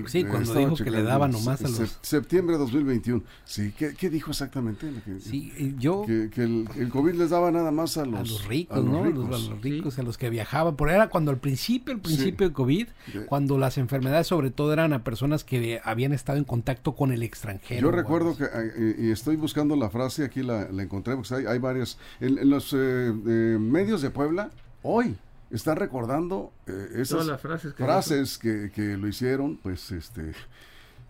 sí, 0.07 0.25
cuando 0.25 0.55
dijo 0.55 0.75
que 0.75 0.91
le 0.91 1.05
daba 1.05 1.29
nomás 1.29 1.65
a 1.65 1.69
los... 1.69 1.99
Septiembre 2.03 2.57
2021. 2.57 3.23
Sí, 3.45 3.73
¿qué, 3.76 3.95
qué 3.95 4.11
dijo 4.11 4.33
exactamente? 4.33 4.91
Sí, 5.21 5.36
yo... 5.78 6.05
Que, 6.07 6.31
el, 6.37 6.88
COVID 6.90 7.14
les 7.14 7.31
daba 7.31 7.50
nada 7.50 7.71
más 7.71 7.97
a 7.97 8.05
los, 8.05 8.45
ricos, 8.47 8.85
¿no? 8.85 9.05
a 9.05 9.09
los 9.09 9.62
ricos, 9.62 9.99
a 9.99 10.02
los 10.02 10.19
que 10.19 10.31
viajaban. 10.31 10.76
Por 10.76 10.90
era 10.90 11.09
cuando 11.09 11.31
al 11.31 11.38
principio, 11.38 11.95
el 11.95 12.00
principio 12.00 12.47
del 12.47 12.55
COVID, 12.55 12.88
cuando 13.26 13.59
las 13.59 13.78
enfermedades 13.78 14.26
sobre 14.26 14.50
todo 14.50 14.73
eran 14.73 14.93
a 14.93 15.05
personas 15.05 15.45
que 15.45 15.81
habían 15.85 16.12
estado 16.12 16.38
en 16.38 16.45
contacto 16.45 16.95
con 16.95 17.12
el 17.12 17.23
extranjero. 17.23 17.81
Yo 17.81 17.90
recuerdo 17.90 18.37
que, 18.37 18.45
eh, 18.45 18.97
y 18.99 19.11
estoy 19.11 19.37
buscando 19.37 19.76
la 19.76 19.90
frase, 19.90 20.25
aquí 20.25 20.43
la, 20.43 20.69
encontré, 20.83 21.14
porque 21.16 21.35
hay, 21.35 21.47
hay 21.47 21.59
varias, 21.59 21.99
en, 22.21 22.49
los 22.49 22.73
eh, 22.73 22.76
eh, 22.76 23.59
medios 23.61 24.02
de 24.02 24.11
Puebla, 24.11 24.50
hoy 24.83 25.16
están 25.50 25.76
recordando 25.76 26.52
esas 26.95 27.40
frases, 27.40 28.38
que, 28.38 28.71
que, 28.75 28.97
lo 28.97 29.09
hicieron, 29.09 29.57
pues 29.57 29.93
este 29.93 30.33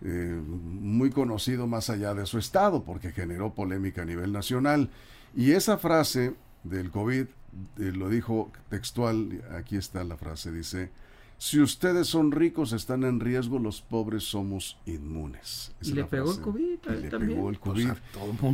eh, 0.03 0.41
muy 0.45 1.11
conocido 1.11 1.67
más 1.67 1.91
allá 1.91 2.15
de 2.15 2.27
su 2.27 2.39
estado, 2.39 2.85
porque 2.85 3.13
generó 3.13 3.55
polémica 3.55 4.03
a 4.03 4.05
nivel 4.05 4.33
nacional. 4.33 4.91
Y 5.35 5.53
esa 5.53 5.79
frase 5.79 6.35
del 6.65 6.91
COVID, 6.91 7.23
eh, 7.25 7.29
lo 7.77 8.09
dijo 8.09 8.53
textual, 8.69 9.43
aquí 9.57 9.77
está 9.77 10.05
la 10.05 10.17
frase, 10.17 10.53
dice, 10.53 10.91
si 11.39 11.61
ustedes 11.61 12.07
son 12.07 12.33
ricos, 12.33 12.73
están 12.73 13.05
en 13.05 13.21
riesgo, 13.21 13.59
los 13.59 13.83
pobres 13.83 14.25
somos 14.25 14.79
inmunes. 14.87 15.75
y 15.83 15.93
le 15.93 16.05
pegó 16.05 16.33
el 16.33 16.41
COVID. 16.41 16.79
Y 16.87 17.03
le 17.03 17.11
pegó 17.11 17.51
el 17.51 17.61
COVID. 17.61 17.91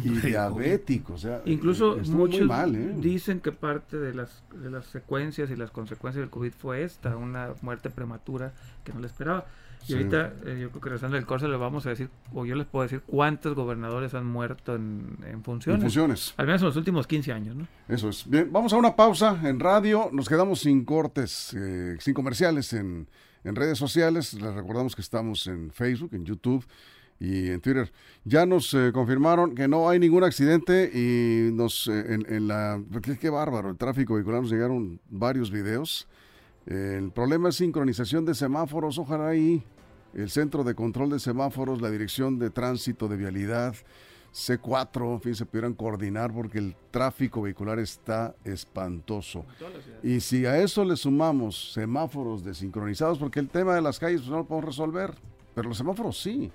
y 0.03 0.09
diabético. 0.09 1.15
O 1.15 1.19
sea, 1.19 1.43
Incluso 1.45 1.97
muchos 2.07 2.41
¿eh? 2.41 2.95
dicen 2.99 3.39
que 3.41 3.53
parte 3.53 3.99
de 3.99 4.13
las, 4.15 4.43
de 4.53 4.69
las 4.69 4.87
secuencias 4.87 5.51
y 5.51 5.57
las 5.57 5.71
consecuencias 5.71 6.23
del 6.23 6.31
COVID 6.31 6.53
fue 6.53 6.83
esta, 6.83 7.17
una 7.17 7.55
muerte 7.63 7.89
prematura 7.89 8.53
que 8.83 8.93
no 8.93 8.99
le 8.99 9.07
esperaba. 9.07 9.47
Y 9.89 9.95
ahorita, 9.95 10.35
eh, 10.47 10.59
yo 10.61 10.71
creo 10.71 10.81
que 10.81 10.89
regresando 10.91 11.17
del 11.17 11.27
corso, 11.27 11.49
le 11.49 11.57
vamos 11.57 11.87
a 11.87 11.91
decir, 11.91 12.09
o 12.33 12.47
yo 12.47 12.55
les 12.55 12.67
puedo 12.67 12.85
decir, 12.85 13.03
cuántos 13.07 13.55
gobernadores 13.55 14.15
han 14.15 14.27
muerto 14.27 14.75
en, 14.75 15.19
en 15.27 15.43
funciones. 15.43 15.81
En 15.81 15.83
funciones. 15.83 16.35
Al 16.37 16.47
menos 16.47 16.63
en 16.63 16.67
los 16.69 16.77
últimos 16.77 17.07
15 17.07 17.33
años, 17.33 17.57
¿no? 17.57 17.67
Eso 17.89 18.09
es. 18.09 18.29
Bien, 18.29 18.49
vamos 18.53 18.73
a 18.73 18.77
una 18.77 18.95
pausa 18.95 19.41
en 19.43 19.59
radio. 19.59 20.09
Nos 20.13 20.29
quedamos 20.29 20.61
sin 20.61 20.85
cortes, 20.85 21.55
eh, 21.57 21.97
sin 21.99 22.15
comerciales 22.15 22.73
en, 22.73 23.09
en 23.45 23.57
redes 23.57 23.79
sociales. 23.79 24.35
Les 24.35 24.55
recordamos 24.55 24.95
que 24.95 25.03
estamos 25.03 25.47
en 25.47 25.73
Facebook, 25.73 26.11
en 26.15 26.25
YouTube 26.25 26.65
y 27.19 27.51
en 27.51 27.61
Twitter. 27.61 27.93
Ya 28.25 28.47
nos 28.47 28.73
eh, 28.75 28.91
confirmaron 28.93 29.55
que 29.55 29.67
no 29.67 29.89
hay 29.89 29.99
ningún 29.99 30.23
accidente 30.23 30.91
y 30.95 31.53
nos 31.53 31.89
en, 31.89 32.25
en, 32.29 32.47
la... 32.47 32.81
Qué, 33.03 33.19
qué 33.19 33.31
bárbaro, 33.31 33.71
el 33.71 33.77
tráfico 33.77 34.15
vehicular 34.15 34.43
nos 34.43 34.51
llegaron 34.51 35.01
varios 35.09 35.51
videos 35.51 36.07
el 36.67 37.11
problema 37.11 37.49
es 37.49 37.57
sincronización 37.57 38.25
de 38.25 38.35
semáforos. 38.35 38.99
Ojalá 38.99 39.29
ahí 39.29 39.63
el 40.15 40.31
centro 40.31 40.65
de 40.65 40.75
control 40.75 41.11
de 41.11 41.19
semáforos, 41.19 41.81
la 41.81 41.91
dirección 41.91 42.39
de 42.39 42.51
tránsito 42.51 43.09
de 43.09 43.17
vialidad, 43.17 43.75
C4, 44.35 45.13
en 45.13 45.21
fin, 45.21 45.35
se 45.35 45.45
pudieran 45.45 45.75
coordinar 45.75 46.33
porque 46.33 46.59
el 46.59 46.75
tráfico 46.91 47.43
vehicular 47.43 47.79
está 47.79 48.35
espantoso. 48.45 49.45
Y 50.03 50.21
si 50.21 50.47
a 50.47 50.59
eso 50.59 50.85
le 50.85 50.97
sumamos 50.97 51.73
semáforos 51.73 52.43
desincronizados, 52.43 53.19
porque 53.19 53.41
el 53.41 53.49
tema 53.49 53.75
de 53.75 53.83
las 53.83 53.99
calles 53.99 54.23
pues, 54.23 54.31
no 54.31 54.39
lo 54.39 54.45
podemos 54.45 54.71
resolver, 54.71 55.15
pero 55.55 55.69
los 55.69 55.77
semáforos 55.77 56.19
sí. 56.19 56.51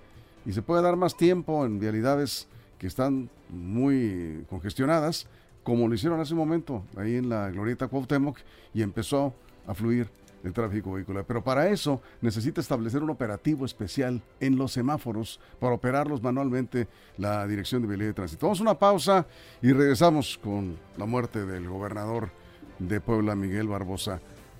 Y 0.45 0.53
se 0.53 0.61
puede 0.61 0.81
dar 0.81 0.95
más 0.95 1.15
tiempo 1.15 1.65
en 1.65 1.79
vialidades 1.79 2.47
que 2.79 2.87
están 2.87 3.29
muy 3.49 4.43
congestionadas, 4.49 5.27
como 5.63 5.87
lo 5.87 5.93
hicieron 5.93 6.19
hace 6.19 6.33
un 6.33 6.39
momento 6.39 6.83
ahí 6.95 7.15
en 7.15 7.29
la 7.29 7.51
Glorieta 7.51 7.87
Cuauhtémoc, 7.87 8.39
y 8.73 8.81
empezó 8.81 9.33
a 9.67 9.73
fluir 9.73 10.09
el 10.47 10.53
tráfico 10.53 10.93
vehicular. 10.93 11.25
Pero 11.25 11.43
para 11.43 11.69
eso 11.69 12.01
necesita 12.21 12.61
establecer 12.61 13.03
un 13.03 13.09
operativo 13.09 13.65
especial 13.65 14.21
en 14.39 14.57
los 14.57 14.71
semáforos 14.71 15.39
para 15.59 15.75
operarlos 15.75 16.21
manualmente 16.21 16.87
la 17.17 17.45
Dirección 17.45 17.81
de 17.81 17.87
Vialidad 17.87 18.09
de 18.09 18.13
Tránsito. 18.13 18.47
Vamos 18.47 18.59
a 18.59 18.63
una 18.63 18.79
pausa 18.79 19.27
y 19.61 19.71
regresamos 19.71 20.39
con 20.41 20.77
la 20.97 21.05
muerte 21.05 21.45
del 21.45 21.67
gobernador 21.67 22.31
de 22.79 22.99
Puebla, 22.99 23.35
Miguel 23.35 23.67
Barbosa. 23.67 24.19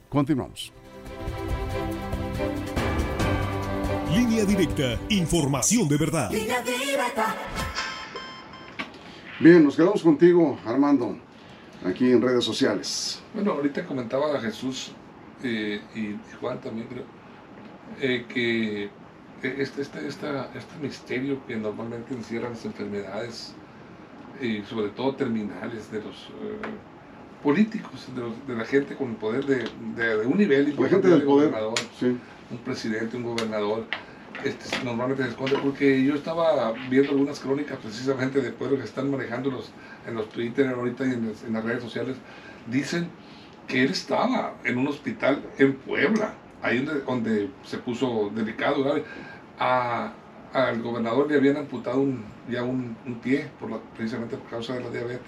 Continuamos. 0.10 0.72
Línea 4.13 4.46
directa, 4.46 5.00
información 5.10 5.88
de 5.88 5.98
verdad. 5.98 6.32
Bien, 9.39 9.63
nos 9.63 9.75
quedamos 9.75 10.01
contigo, 10.01 10.58
Armando 10.65 11.27
aquí 11.86 12.12
en 12.12 12.22
redes 12.22 12.44
sociales. 12.44 13.22
Bueno, 13.34 13.51
ahorita 13.53 13.86
comentaba 13.86 14.39
Jesús 14.39 14.91
eh, 15.44 15.82
y 15.96 16.15
Juan 16.39 16.60
también 16.62 16.88
creo, 16.88 17.03
eh, 18.01 18.25
que 18.27 18.89
este, 19.44 19.82
este, 19.82 20.08
este 20.08 20.25
misterio 20.82 21.46
que 21.46 21.56
normalmente 21.56 22.13
encierran 22.13 22.51
las 22.51 22.65
enfermedades, 22.65 23.53
y 24.41 24.62
sobre 24.63 24.89
todo 24.89 25.15
terminales 25.15 25.91
de 25.91 26.01
los 26.01 26.15
eh, 26.15 27.44
políticos, 27.44 28.08
de, 28.48 28.56
la 28.56 28.65
gente 28.65 28.96
con 28.96 29.10
el 29.12 29.15
poder 29.15 29.46
de, 29.46 30.25
un 30.25 30.38
nivel 30.38 30.75
la 30.77 30.89
gente 30.89 31.08
del 31.08 31.24
poder, 31.24 31.53
un 32.50 32.58
presidente, 32.60 33.17
un 33.17 33.24
gobernador, 33.24 33.86
este, 34.44 34.84
normalmente 34.84 35.24
se 35.24 35.29
esconde 35.29 35.58
porque 35.63 36.03
yo 36.03 36.13
estaba 36.13 36.72
viendo 36.89 37.12
algunas 37.12 37.39
crónicas 37.39 37.77
precisamente 37.79 38.41
de 38.41 38.51
pueblos 38.51 38.79
que 38.79 38.86
están 38.86 39.10
manejando 39.10 39.50
los, 39.50 39.72
en 40.06 40.15
los 40.15 40.29
Twitter 40.29 40.67
ahorita 40.67 41.06
y 41.06 41.13
en, 41.13 41.53
las 41.53 41.63
redes 41.63 41.82
sociales, 41.84 42.17
dicen 42.67 43.10
que 43.68 43.84
él 43.84 43.92
estaba 43.92 44.54
en 44.64 44.78
un 44.78 44.88
hospital 44.88 45.44
en 45.58 45.76
Puebla, 45.76 46.34
ahí 46.62 46.80
donde, 46.80 47.02
donde 47.02 47.50
se 47.64 47.78
puso 47.78 48.32
delicado, 48.34 48.86
al 49.60 50.82
gobernador 50.82 51.30
le 51.30 51.38
habían 51.38 51.58
amputado 51.58 52.00
un, 52.00 52.24
ya 52.50 52.64
un, 52.64 52.96
pie, 53.22 53.50
por 53.60 53.80
precisamente 53.96 54.38
por 54.38 54.50
causa 54.50 54.74
de 54.74 54.82
la 54.82 54.90
diabetes. 54.90 55.28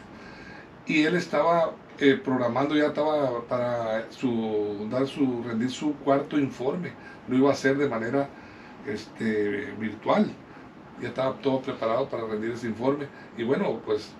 Y 0.85 1.03
él 1.03 1.15
estaba 1.15 1.71
eh, 1.99 2.19
programando, 2.23 2.75
ya 2.75 2.87
estaba 2.87 3.43
para 3.43 4.09
su, 4.11 4.87
dar 4.89 5.05
su, 5.05 5.43
rendir 5.43 5.69
su 5.69 5.93
cuarto 5.97 6.39
informe. 6.39 6.93
Lo 7.27 7.35
iba 7.35 7.49
a 7.49 7.53
hacer 7.53 7.77
de 7.77 7.87
manera 7.87 8.29
este, 8.87 9.71
virtual. 9.77 10.31
Ya 11.01 11.09
estaba 11.09 11.35
todo 11.41 11.61
preparado 11.61 12.09
para 12.09 12.25
rendir 12.25 12.51
ese 12.51 12.67
informe. 12.67 13.07
Y 13.37 13.43
bueno, 13.43 13.79
pues 13.85 14.11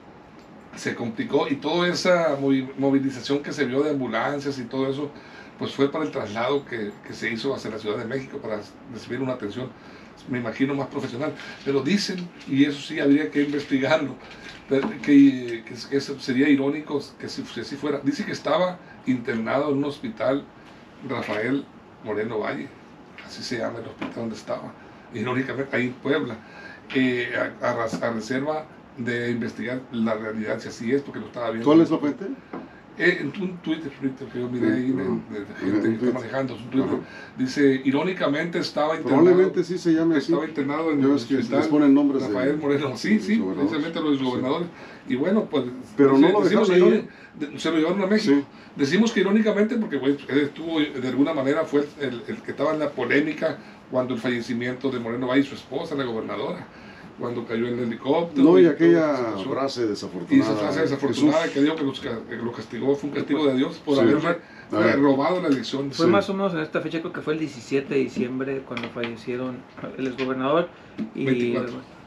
se 0.75 0.95
complicó 0.95 1.47
y 1.49 1.55
toda 1.55 1.87
esa 1.87 2.37
movilización 2.77 3.41
que 3.43 3.51
se 3.51 3.65
vio 3.65 3.83
de 3.83 3.91
ambulancias 3.91 4.59
y 4.59 4.63
todo 4.63 4.89
eso, 4.89 5.11
pues 5.57 5.73
fue 5.73 5.91
para 5.91 6.05
el 6.05 6.11
traslado 6.11 6.65
que, 6.65 6.91
que, 7.05 7.13
se 7.13 7.31
hizo 7.31 7.53
hacia 7.53 7.71
la 7.71 7.79
Ciudad 7.79 7.97
de 7.97 8.05
México 8.05 8.37
para 8.37 8.61
recibir 8.93 9.21
una 9.21 9.33
atención, 9.33 9.69
me 10.29 10.39
imagino, 10.39 10.73
más 10.73 10.87
profesional. 10.87 11.33
Pero 11.65 11.81
dicen, 11.81 12.29
y 12.47 12.63
eso 12.63 12.79
sí 12.79 12.99
habría 12.99 13.29
que 13.29 13.41
investigarlo, 13.41 14.15
que, 15.03 15.63
que, 15.89 15.99
sería 15.99 16.47
irónico 16.47 17.01
que 17.19 17.27
si, 17.27 17.43
si 17.43 17.75
fuera, 17.75 17.99
dice 18.03 18.25
que 18.25 18.31
estaba 18.31 18.77
internado 19.05 19.71
en 19.71 19.79
un 19.79 19.85
hospital 19.85 20.45
Rafael 21.07 21.65
Moreno 22.03 22.39
Valle 22.39 22.69
así 23.29 23.43
se 23.43 23.59
llama 23.59 23.79
el 23.79 23.85
hospital 23.85 24.13
donde 24.15 24.35
estaba, 24.35 24.71
irónicamente 25.13 25.75
ahí 25.75 25.87
en 25.87 25.93
Puebla, 25.93 26.35
eh, 26.95 27.31
a, 27.61 28.09
reserva 28.11 28.65
de 28.99 29.31
investigar 29.31 29.81
la 29.91 30.13
realidad, 30.15 30.59
si 30.59 30.67
así 30.67 30.91
es, 30.91 31.01
porque 31.01 31.19
lo 31.19 31.27
estaba 31.27 31.49
viendo. 31.49 31.65
¿Cuál 31.65 31.81
es 31.81 31.89
la 31.89 31.97
fuente? 31.97 32.25
Eh, 32.97 33.19
en 33.21 33.41
un 33.41 33.57
Twitter, 33.59 33.89
que 33.89 34.39
yo 34.39 34.49
miré 34.49 34.73
ahí 34.73 34.91
de, 34.91 35.05
gente 35.57 35.97
que 35.97 36.05
está 36.05 36.19
manejando 36.19 36.57
su 36.57 36.65
Twitter, 36.65 36.99
dice, 37.37 37.81
irónicamente 37.85 38.59
estaba 38.59 38.97
internado. 38.97 39.23
Probablemente 39.23 39.63
sí 39.63 39.77
se 39.77 39.93
llame 39.93 40.17
Estaba 40.17 40.45
internado 40.45 40.91
en 40.91 41.01
el 41.01 41.11
hospital 41.11 41.65
ponen 41.69 41.93
nombres 41.93 42.23
Rafael 42.23 42.57
Moreno, 42.57 42.97
sí, 42.97 43.21
sí, 43.21 43.41
precisamente 43.55 44.01
los 44.01 44.21
gobernadores. 44.21 44.67
Y 45.07 45.15
bueno, 45.15 45.45
pues... 45.45 45.63
Pero 45.95 46.17
no 46.17 46.29
lo 46.29 46.41
dejaron 46.41 46.71
ahí. 46.71 47.07
Se 47.57 47.71
lo 47.71 47.77
llevaron 47.77 48.01
a 48.01 48.07
México. 48.07 48.41
Decimos 48.75 49.13
que 49.13 49.21
irónicamente 49.21 49.77
porque 49.77 49.95
él 49.95 50.39
estuvo, 50.41 50.81
de 50.81 51.07
alguna 51.07 51.33
manera 51.33 51.63
fue 51.63 51.87
el, 52.01 52.21
el, 52.27 52.41
que 52.41 52.51
estaba 52.51 52.73
en 52.73 52.79
la 52.79 52.89
polémica 52.89 53.57
cuando 53.89 54.13
el 54.13 54.19
fallecimiento 54.19 54.91
de 54.91 54.99
Moreno 54.99 55.27
Valle 55.27 55.41
y 55.41 55.45
su 55.45 55.55
esposa, 55.55 55.95
la 55.95 56.03
gobernadora 56.03 56.67
cuando 57.19 57.45
cayó 57.45 57.67
el 57.67 57.79
helicóptero. 57.79 58.43
No, 58.43 58.59
y 58.59 58.65
aquella 58.65 59.15
frase 59.49 59.87
desafortunada. 59.87 60.35
Y 60.35 60.39
esa 60.39 60.55
frase 60.55 60.81
desafortunada 60.81 61.47
que 61.49 61.61
dijo 61.61 61.75
que 61.75 62.35
lo 62.37 62.51
castigó, 62.51 62.95
fue 62.95 63.09
un 63.09 63.15
castigo 63.15 63.45
de 63.47 63.57
Dios 63.57 63.77
por 63.83 63.99
haber 63.99 64.99
robado 64.99 65.41
la 65.41 65.49
elección. 65.49 65.91
Fue 65.91 66.07
más 66.07 66.29
o 66.29 66.33
menos 66.33 66.53
en 66.53 66.59
esta 66.59 66.81
fecha, 66.81 66.99
creo 66.99 67.13
que 67.13 67.21
fue 67.21 67.33
el 67.33 67.39
17 67.39 67.93
de 67.93 67.99
diciembre 67.99 68.63
cuando 68.67 68.89
fallecieron 68.89 69.57
el 69.97 70.07
exgobernador 70.07 70.69
y... 71.13 71.25
24. 71.25 71.98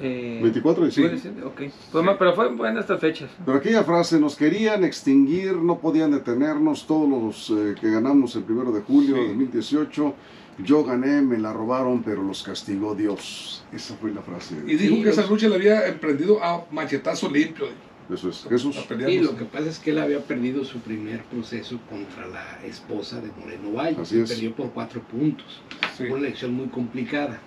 Eh, 0.00 0.40
24 0.42 0.82
de 0.82 0.88
diciembre. 0.88 1.44
Okay. 1.44 1.72
pero 2.18 2.34
fue 2.34 2.68
en 2.68 2.78
estas 2.78 3.00
fechas. 3.00 3.30
Pero 3.44 3.58
aquella 3.58 3.84
frase, 3.84 4.18
nos 4.18 4.36
querían 4.36 4.84
extinguir, 4.84 5.56
no 5.56 5.78
podían 5.78 6.10
detenernos, 6.10 6.86
todos 6.86 7.08
los 7.08 7.50
eh, 7.50 7.74
que 7.80 7.90
ganamos 7.90 8.34
el 8.36 8.42
primero 8.42 8.72
de 8.72 8.80
julio 8.82 9.14
de 9.16 9.28
2018 9.28 10.14
yo 10.58 10.84
gané, 10.84 11.20
me 11.20 11.38
la 11.38 11.52
robaron, 11.52 12.02
pero 12.02 12.22
los 12.22 12.42
castigó 12.42 12.94
Dios. 12.94 13.64
Esa 13.72 13.96
fue 13.96 14.12
la 14.12 14.22
frase. 14.22 14.54
Y 14.66 14.76
dijo 14.76 15.02
que 15.02 15.10
esa 15.10 15.26
lucha 15.26 15.48
la 15.48 15.56
había 15.56 15.86
emprendido 15.86 16.42
a 16.42 16.64
machetazo 16.70 17.28
limpio. 17.28 17.66
Eso 18.12 18.28
es, 18.28 18.46
Jesús. 18.48 18.76
Y 19.08 19.18
lo 19.20 19.34
que 19.36 19.46
pasa 19.46 19.68
es 19.68 19.78
que 19.78 19.90
él 19.90 19.98
había 19.98 20.20
perdido 20.20 20.64
su 20.64 20.78
primer 20.78 21.24
proceso 21.24 21.80
contra 21.88 22.28
la 22.28 22.64
esposa 22.64 23.20
de 23.20 23.30
Moreno 23.40 23.72
Valle. 23.72 23.96
Así 24.00 24.20
es. 24.20 24.30
Perdió 24.30 24.54
por 24.54 24.70
cuatro 24.70 25.00
puntos. 25.02 25.62
Fue 25.96 26.10
una 26.10 26.18
elección 26.18 26.54
muy 26.54 26.66
complicada. 26.66 27.40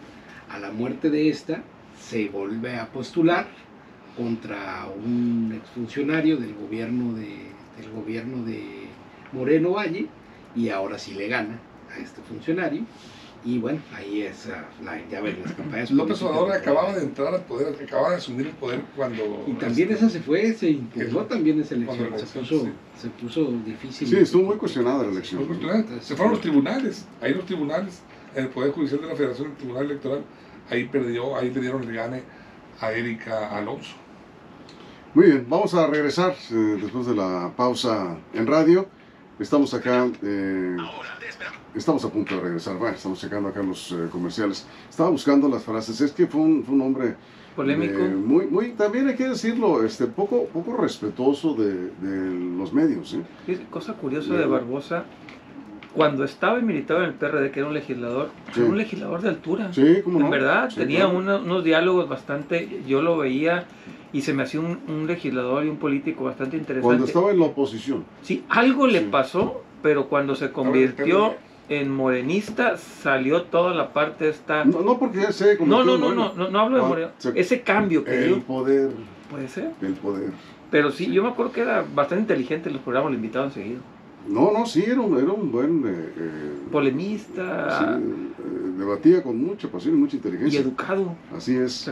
A 0.50 0.60
la 0.60 0.72
muerte 0.72 1.10
de 1.10 1.29
esta, 1.29 1.63
se 2.10 2.30
vuelve 2.30 2.78
a 2.78 2.88
postular 2.88 3.48
contra 4.16 4.88
un 5.04 5.54
exfuncionario 5.56 6.38
del 6.38 6.56
gobierno 6.56 7.14
de, 7.14 7.52
del 7.78 7.92
gobierno 7.94 8.46
de 8.46 8.88
Moreno 9.34 9.72
Valle 9.72 10.08
y 10.56 10.70
ahora 10.70 10.98
sí 10.98 11.14
le 11.14 11.28
gana 11.28 11.60
este 12.02 12.22
funcionario. 12.22 12.82
Y 13.46 13.60
bueno, 13.60 13.80
ahí 13.94 14.24
es 14.24 14.48
ah, 14.48 14.66
la, 14.84 15.00
ya 15.10 15.22
ven 15.22 15.38
las 15.44 15.54
campañas. 15.54 15.92
López 15.92 16.22
Obrador 16.22 16.52
acababa 16.52 16.96
de 16.96 17.04
entrar 17.04 17.34
al 17.34 17.44
poder, 17.44 17.76
acababa 17.82 18.12
de 18.12 18.16
asumir 18.18 18.48
el 18.48 18.54
poder 18.54 18.82
cuando. 18.96 19.46
Y 19.46 19.54
también 19.54 19.92
esa 19.92 20.10
se 20.10 20.20
fue, 20.20 20.54
se 20.54 20.72
impugnó 20.72 21.22
también 21.26 21.62
esa 21.62 21.76
elección. 21.76 22.18
Se 22.18 22.40
puso, 22.40 22.68
se 23.00 23.10
puso 23.10 23.52
difícil. 23.66 24.08
Sí, 24.08 24.16
estuvo 24.18 24.44
muy 24.44 24.58
cuestionada 24.58 25.04
la 25.04 25.12
elección. 25.12 25.48
Se 26.02 26.16
fueron 26.16 26.34
los 26.34 26.42
tribunales, 26.42 27.06
ahí 27.22 27.34
los 27.34 27.46
tribunales, 27.46 28.02
el 28.36 28.50
Poder 28.50 28.72
Judicial 28.72 29.02
de 29.02 29.08
la 29.08 29.16
Federación, 29.16 29.52
el 29.52 29.58
Tribunal 29.58 29.86
Electoral, 29.86 30.24
ahí 30.69 30.86
perdió, 30.86 31.36
ahí 31.36 31.51
le 31.51 31.62
dieron 31.62 31.83
el 31.83 31.93
gane 31.93 32.24
a 32.79 32.91
Erika 32.91 33.55
Alonso. 33.55 33.95
Muy 35.13 35.27
bien, 35.27 35.45
vamos 35.50 35.74
a 35.74 35.88
regresar 35.88 36.36
eh, 36.51 36.77
después 36.81 37.07
de 37.07 37.15
la 37.15 37.51
pausa 37.55 38.17
en 38.33 38.45
radio 38.45 38.88
Estamos 39.39 39.71
acá, 39.75 40.09
eh, 40.24 40.75
estamos 41.75 42.03
a 42.03 42.09
punto 42.09 42.36
de 42.36 42.41
regresar, 42.41 42.75
bueno, 42.77 42.95
estamos 42.95 43.19
checando 43.19 43.50
acá 43.50 43.62
los 43.62 43.91
eh, 43.91 44.07
comerciales. 44.12 44.65
Estaba 44.89 45.12
buscando 45.12 45.47
las 45.47 45.63
frases, 45.63 46.01
es 46.01 46.12
que 46.12 46.25
fue 46.25 46.41
un, 46.41 46.63
fue 46.63 46.74
un 46.74 46.81
hombre 46.81 47.15
polémico. 47.55 48.00
muy, 48.00 48.47
muy, 48.47 48.71
también 48.71 49.07
hay 49.07 49.15
que 49.15 49.29
decirlo, 49.29 49.86
este, 49.86 50.07
poco, 50.07 50.45
poco 50.45 50.75
respetuoso 50.75 51.53
de, 51.53 51.91
los 52.57 52.74
medios. 52.74 53.13
¿eh? 53.13 53.59
Cosa 53.69 53.93
curiosa 53.93 54.33
de 54.33 54.47
Barbosa, 54.47 55.05
cuando 55.98 56.24
estaba 56.24 56.60
militado 56.60 57.00
en 57.00 57.08
el 57.08 57.13
PRD, 57.16 57.50
que 57.50 57.60
era 57.60 57.68
un 57.68 57.74
legislador, 57.74 58.30
era 58.56 58.66
un 58.66 58.77
legislador 58.77 59.20
de 59.20 59.30
altura. 59.30 59.74
Sí, 59.74 60.01
como 60.04 60.20
En 60.20 60.30
verdad, 60.30 60.70
tenía 60.74 61.08
unos 61.08 61.63
diálogos 61.63 62.08
bastante, 62.08 62.84
yo 62.88 63.01
lo 63.01 63.18
veía 63.18 63.66
y 64.13 64.22
se 64.22 64.34
me 64.36 64.44
hacía 64.44 64.60
un, 64.60 65.08
legislador 65.08 65.66
y 65.66 65.70
un 65.70 65.77
político 65.77 66.25
bastante 66.25 66.56
interesante. 66.56 66.86
Cuando 66.86 67.06
estaba 67.06 67.32
en 67.32 67.39
la 67.39 67.46
oposición. 67.48 68.06
Sí, 68.22 68.46
algo 68.48 68.86
le 68.86 69.01
pasó, 69.01 69.63
pero 69.82 70.08
cuando 70.08 70.36
se 70.36 70.51
convirtió 70.51 71.34
en 71.68 71.92
morenista 71.92 72.77
salió 72.77 73.42
toda 73.42 73.74
la 73.74 73.92
parte 73.92 74.30
esta... 74.30 74.66
No, 74.66 74.82
no 74.82 75.00
porque 75.00 75.34
se 75.34 75.58
no, 75.58 75.84
no, 75.84 75.98
no, 75.98 76.13
no, 76.13 76.34
no, 76.36 76.50
no, 76.50 76.60
hablo 76.60 76.77
de 76.77 76.84
ah, 76.84 76.88
moreno. 76.88 77.10
Ese 77.34 77.62
cambio 77.62 78.04
que 78.04 78.24
El 78.24 78.42
poder. 78.42 78.92
Puede 79.32 79.48
ser. 79.48 79.72
El 79.82 79.94
poder. 79.94 80.30
Pero 80.70 80.92
sí, 80.92 81.12
yo 81.12 81.24
me 81.24 81.30
acuerdo 81.30 81.51
que 81.54 81.62
era 81.62 81.84
bastante 81.94 82.22
inteligente 82.22 82.70
los 82.70 82.82
programas, 82.82 83.12
lo 83.12 83.16
invitaban 83.16 83.51
seguido. 83.51 83.82
No, 84.27 84.51
no, 84.51 84.65
sí, 84.65 84.84
era 84.86 85.01
un, 85.01 85.17
era 85.17 85.31
un 85.31 85.51
buen... 85.51 85.84
Eh, 85.86 86.13
eh, 86.17 86.53
Polemista. 86.72 87.79
Sí, 87.79 88.34
eh, 88.39 88.72
debatía 88.77 89.24
con 89.24 89.41
mucha 89.41 89.69
pasión 89.69 89.96
y 89.96 89.98
mucha 89.98 90.17
inteligencia. 90.17 90.60
Y 90.60 90.63
educado. 90.63 91.15
Así 91.36 91.55
es. 91.55 91.89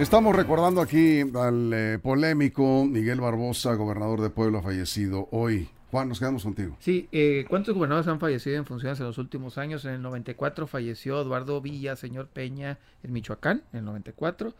Estamos 0.00 0.34
recordando 0.34 0.80
aquí 0.80 1.20
al 1.20 1.72
eh, 1.74 1.98
polémico 2.02 2.86
Miguel 2.86 3.20
Barbosa, 3.20 3.74
gobernador 3.74 4.22
de 4.22 4.30
Puebla, 4.30 4.62
fallecido 4.62 5.28
hoy. 5.30 5.68
Juan, 5.90 6.08
nos 6.08 6.18
quedamos 6.18 6.42
contigo. 6.42 6.74
Sí, 6.80 7.06
eh, 7.12 7.44
¿cuántos 7.50 7.74
gobernadores 7.74 8.08
han 8.08 8.18
fallecido 8.18 8.56
en 8.56 8.64
funciones 8.64 8.98
en 9.00 9.06
los 9.06 9.18
últimos 9.18 9.58
años? 9.58 9.84
En 9.84 9.92
el 9.92 10.02
94 10.02 10.66
falleció 10.66 11.20
Eduardo 11.20 11.60
Villa, 11.60 11.96
señor 11.96 12.28
Peña, 12.28 12.78
en 13.02 13.12
Michoacán, 13.12 13.62
en 13.74 13.80
el 13.80 13.84
94. 13.84 14.54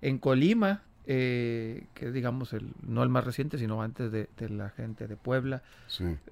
En 0.00 0.16
Colima, 0.16 0.82
eh, 1.06 1.86
que 1.94 2.10
digamos 2.10 2.52
el, 2.52 2.72
no 2.82 3.02
el 3.02 3.08
más 3.08 3.24
reciente, 3.24 3.58
sino 3.58 3.82
antes 3.82 4.10
de, 4.10 4.28
la 4.48 4.70
gente 4.70 5.06
de 5.06 5.16
Puebla, 5.16 5.62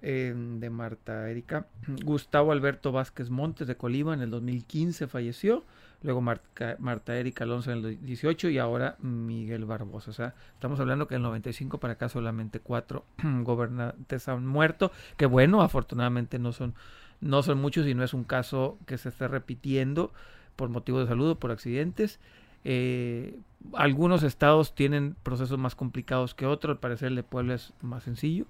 de 0.03 0.71
Marta 0.71 1.31
Erika. 1.31 1.67
Gustavo 2.05 2.53
Alberto 2.53 2.93
Vázquez 2.93 3.31
Montes 3.31 3.67
de 3.67 3.77
Colima 3.77 4.15
en 4.15 4.21
el 4.21 4.31
2015 4.31 5.07
falleció 5.07 5.65
luego 6.05 6.21
Marta, 6.21 7.17
Erika 7.17 7.45
Alonso 7.45 7.73
en 7.73 7.85
el 7.85 8.05
18 8.05 8.51
y 8.51 8.59
ahora 8.59 8.97
Miguel 9.01 9.65
Barbosa. 9.65 10.11
O 10.11 10.15
sea, 10.15 10.35
estamos 10.53 10.79
hablando 10.79 11.09
que 11.09 11.15
en 11.15 11.21
el 11.21 11.25
95 11.25 11.79
para 11.79 11.95
acá 11.95 12.09
solamente 12.11 12.61
cuatro 12.61 13.05
gobernantes 13.23 14.29
han 14.29 14.47
muerto, 14.47 14.93
que 15.17 15.27
bueno, 15.27 15.63
afortunadamente 15.63 16.39
no 16.39 16.53
son, 16.53 16.75
no 17.21 17.43
son 17.43 17.59
muchos 17.59 17.87
y 17.87 17.95
no 17.95 18.05
es 18.05 18.13
un 18.13 18.25
caso 18.25 18.79
que 18.87 18.99
se 18.99 19.09
esté 19.09 19.29
repitiendo 19.29 20.13
por 20.57 20.69
motivos 20.69 21.03
de 21.03 21.09
salud 21.09 21.31
o 21.31 21.39
por 21.39 21.51
accidentes. 21.51 22.21
Eh, 22.65 23.39
algunos 23.75 24.23
estados 24.23 24.75
tienen 24.75 25.17
procesos 25.23 25.59
más 25.59 25.75
complicados 25.75 26.35
que 26.35 26.47
otros, 26.47 26.73
al 26.73 26.81
parecer 26.81 27.09
el 27.09 27.17
de 27.17 27.23
Puebla 27.23 27.55
es 27.55 27.73
más 27.83 28.03
sencillo, 28.03 28.47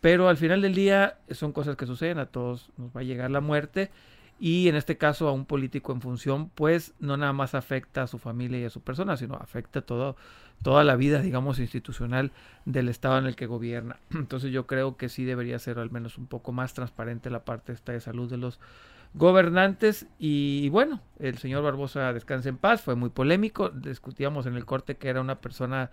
pero 0.00 0.28
al 0.28 0.36
final 0.36 0.62
del 0.62 0.74
día 0.74 1.18
son 1.30 1.52
cosas 1.52 1.76
que 1.76 1.86
suceden, 1.86 2.18
a 2.18 2.26
todos 2.26 2.70
nos 2.76 2.90
va 2.94 3.00
a 3.00 3.04
llegar 3.04 3.30
la 3.30 3.40
muerte 3.40 3.90
y 4.38 4.68
en 4.68 4.76
este 4.76 4.98
caso 4.98 5.28
a 5.28 5.32
un 5.32 5.46
político 5.46 5.92
en 5.92 6.02
función, 6.02 6.50
pues 6.50 6.94
no 7.00 7.16
nada 7.16 7.32
más 7.32 7.54
afecta 7.54 8.02
a 8.02 8.06
su 8.06 8.18
familia 8.18 8.58
y 8.58 8.64
a 8.64 8.70
su 8.70 8.82
persona, 8.82 9.16
sino 9.16 9.34
afecta 9.36 9.80
toda 9.80 10.84
la 10.84 10.96
vida, 10.96 11.22
digamos, 11.22 11.58
institucional 11.58 12.32
del 12.66 12.90
estado 12.90 13.18
en 13.18 13.26
el 13.26 13.34
que 13.34 13.46
gobierna. 13.46 13.98
Entonces 14.10 14.52
yo 14.52 14.66
creo 14.66 14.96
que 14.96 15.08
sí 15.08 15.24
debería 15.24 15.58
ser 15.58 15.78
al 15.78 15.90
menos 15.90 16.18
un 16.18 16.26
poco 16.26 16.52
más 16.52 16.74
transparente 16.74 17.30
la 17.30 17.44
parte 17.44 17.72
esta 17.72 17.92
de 17.92 18.00
salud 18.00 18.28
de 18.28 18.36
los 18.36 18.60
gobernantes 19.14 20.06
y 20.18 20.68
bueno, 20.68 21.00
el 21.18 21.38
señor 21.38 21.62
Barbosa 21.62 22.12
descanse 22.12 22.48
en 22.48 22.58
paz, 22.58 22.82
fue 22.82 22.94
muy 22.94 23.10
polémico, 23.10 23.70
discutíamos 23.70 24.46
en 24.46 24.54
el 24.54 24.64
corte 24.64 24.96
que 24.96 25.08
era 25.08 25.20
una 25.20 25.40
persona 25.40 25.90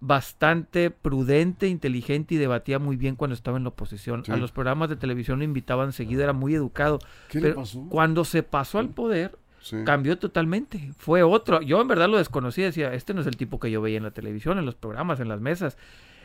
bastante 0.00 0.90
prudente, 0.90 1.68
inteligente 1.68 2.34
y 2.34 2.38
debatía 2.38 2.78
muy 2.78 2.96
bien 2.96 3.16
cuando 3.16 3.34
estaba 3.34 3.56
en 3.56 3.64
la 3.64 3.70
oposición. 3.70 4.22
A 4.28 4.36
los 4.36 4.52
programas 4.52 4.88
de 4.88 4.96
televisión 4.96 5.38
lo 5.38 5.44
invitaban 5.44 5.92
seguido, 5.92 6.22
era 6.22 6.32
muy 6.32 6.54
educado. 6.54 6.98
pero 7.32 7.62
Cuando 7.88 8.24
se 8.24 8.42
pasó 8.42 8.78
al 8.78 8.90
poder, 8.90 9.38
cambió 9.84 10.18
totalmente. 10.18 10.92
Fue 10.98 11.22
otro. 11.22 11.62
Yo 11.62 11.80
en 11.80 11.88
verdad 11.88 12.08
lo 12.08 12.18
desconocí, 12.18 12.62
decía, 12.62 12.92
este 12.94 13.14
no 13.14 13.22
es 13.22 13.26
el 13.26 13.36
tipo 13.36 13.58
que 13.58 13.70
yo 13.70 13.80
veía 13.80 13.96
en 13.96 14.04
la 14.04 14.10
televisión, 14.10 14.58
en 14.58 14.66
los 14.66 14.74
programas, 14.74 15.20
en 15.20 15.28
las 15.28 15.40
mesas. 15.40 15.76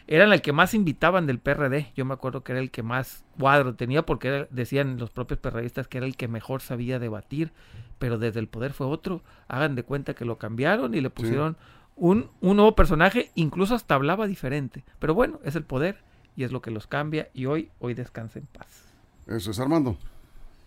Era 0.07 0.25
el 0.25 0.41
que 0.41 0.51
más 0.51 0.73
invitaban 0.73 1.27
del 1.27 1.39
PRD. 1.39 1.91
Yo 1.95 2.05
me 2.05 2.13
acuerdo 2.13 2.43
que 2.43 2.51
era 2.51 2.61
el 2.61 2.71
que 2.71 2.83
más 2.83 3.23
cuadro 3.39 3.75
tenía 3.75 4.05
porque 4.05 4.47
decían 4.49 4.97
los 4.97 5.09
propios 5.09 5.39
perredistas 5.39 5.87
que 5.87 5.97
era 5.97 6.07
el 6.07 6.17
que 6.17 6.27
mejor 6.27 6.61
sabía 6.61 6.99
debatir, 6.99 7.51
pero 7.99 8.17
desde 8.17 8.39
el 8.39 8.47
poder 8.47 8.73
fue 8.73 8.87
otro. 8.87 9.21
Hagan 9.47 9.75
de 9.75 9.83
cuenta 9.83 10.13
que 10.13 10.25
lo 10.25 10.37
cambiaron 10.37 10.93
y 10.95 11.01
le 11.01 11.09
pusieron 11.09 11.57
un, 11.95 12.29
nuevo 12.41 12.75
personaje, 12.75 13.31
incluso 13.35 13.75
hasta 13.75 13.95
hablaba 13.95 14.27
diferente. 14.27 14.83
Pero 14.99 15.13
bueno, 15.13 15.39
es 15.43 15.55
el 15.55 15.63
poder 15.63 15.97
y 16.35 16.43
es 16.43 16.51
lo 16.51 16.61
que 16.61 16.71
los 16.71 16.87
cambia 16.87 17.29
y 17.33 17.45
hoy, 17.45 17.69
hoy 17.79 17.93
descansa 17.93 18.39
en 18.39 18.47
paz. 18.47 18.85
Eso 19.27 19.51
es 19.51 19.59
Armando. 19.59 19.97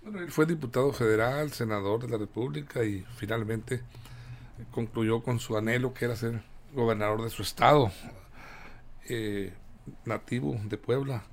Bueno, 0.03 0.21
él 0.21 0.31
fue 0.31 0.47
diputado 0.47 0.93
federal, 0.93 1.51
senador 1.51 2.01
de 2.01 2.09
la 2.09 2.19
República 2.19 2.85
y 2.85 3.05
finalmente 3.17 3.83
concluyó 4.71 5.23
con 5.23 5.41
su 5.41 5.57
anhelo 5.57 5.95
que 5.95 6.05
era 6.05 6.15
ser 6.15 6.43
gobernador 6.75 7.23
de 7.23 7.31
su 7.31 7.43
estado, 7.43 7.91
eh, 9.09 9.53
nativo 10.05 10.59
de 10.65 10.79
Puebla. 10.79 11.25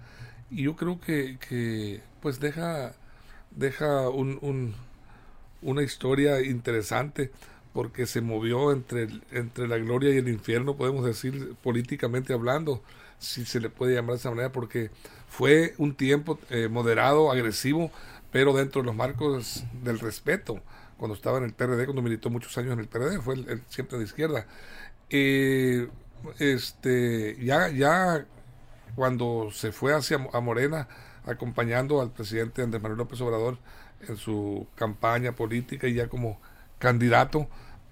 Y 0.49 0.63
yo 0.63 0.75
creo 0.75 0.99
que, 0.99 1.37
que 1.39 2.01
pues 2.21 2.39
deja, 2.39 2.93
deja 3.51 4.09
un, 4.09 4.75
una 5.61 5.83
historia 5.83 6.41
interesante 6.41 7.31
porque 7.73 8.05
se 8.05 8.21
movió 8.21 8.71
entre, 8.71 9.07
entre 9.31 9.67
la 9.67 9.77
gloria 9.77 10.13
y 10.13 10.17
el 10.17 10.27
infierno, 10.27 10.75
podemos 10.75 11.05
decir 11.05 11.55
políticamente 11.63 12.33
hablando, 12.33 12.81
si 13.17 13.45
se 13.45 13.59
le 13.59 13.69
puede 13.69 13.95
llamar 13.95 14.13
de 14.13 14.17
esa 14.17 14.29
manera, 14.29 14.51
porque 14.51 14.91
fue 15.29 15.73
un 15.77 15.95
tiempo 15.95 16.39
eh, 16.49 16.67
moderado, 16.67 17.31
agresivo, 17.31 17.91
pero 18.31 18.53
dentro 18.53 18.81
de 18.81 18.87
los 18.87 18.95
marcos 18.95 19.63
del 19.83 19.99
respeto. 19.99 20.61
Cuando 20.97 21.15
estaba 21.15 21.37
en 21.37 21.45
el 21.45 21.53
PRD, 21.53 21.85
cuando 21.85 22.01
militó 22.01 22.29
muchos 22.29 22.57
años 22.57 22.73
en 22.73 22.79
el 22.79 22.87
PRD, 22.87 23.21
fue 23.21 23.35
siempre 23.69 23.97
de 23.97 24.03
izquierda. 24.03 24.45
Eh, 25.09 25.87
este, 26.39 27.37
ya, 27.43 27.69
ya 27.69 28.25
cuando 28.95 29.49
se 29.51 29.71
fue 29.71 29.93
hacia 29.93 30.17
a 30.33 30.39
Morena, 30.39 30.87
acompañando 31.25 32.01
al 32.01 32.11
presidente 32.11 32.61
Andrés 32.61 32.81
Manuel 32.81 32.99
López 32.99 33.21
Obrador 33.21 33.57
en 34.07 34.17
su 34.17 34.67
campaña 34.75 35.33
política 35.33 35.87
y 35.87 35.93
ya 35.93 36.07
como 36.07 36.39
candidato 36.79 37.47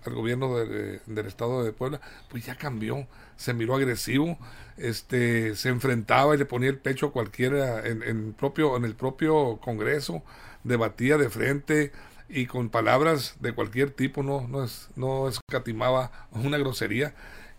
al 0.05 0.13
gobierno 0.15 0.57
del 0.57 1.25
estado 1.25 1.63
de 1.63 1.73
Puebla, 1.73 1.99
pues 2.29 2.45
ya 2.45 2.55
cambió, 2.55 3.05
se 3.35 3.53
miró 3.53 3.75
agresivo, 3.75 4.37
este, 4.77 5.55
se 5.55 5.69
enfrentaba 5.69 6.35
y 6.35 6.37
le 6.37 6.45
ponía 6.45 6.69
el 6.69 6.77
pecho 6.77 7.07
a 7.07 7.11
cualquiera 7.11 7.85
en, 7.85 8.01
en, 8.03 8.33
propio, 8.33 8.77
en 8.77 8.85
el 8.85 8.95
propio 8.95 9.57
Congreso, 9.57 10.23
debatía 10.63 11.17
de 11.17 11.29
frente 11.29 11.91
y 12.29 12.45
con 12.45 12.69
palabras 12.69 13.35
de 13.39 13.53
cualquier 13.53 13.91
tipo, 13.91 14.23
no, 14.23 14.47
no, 14.47 14.63
es, 14.63 14.89
no 14.95 15.27
escatimaba 15.27 16.11
una 16.31 16.57
grosería. 16.57 17.13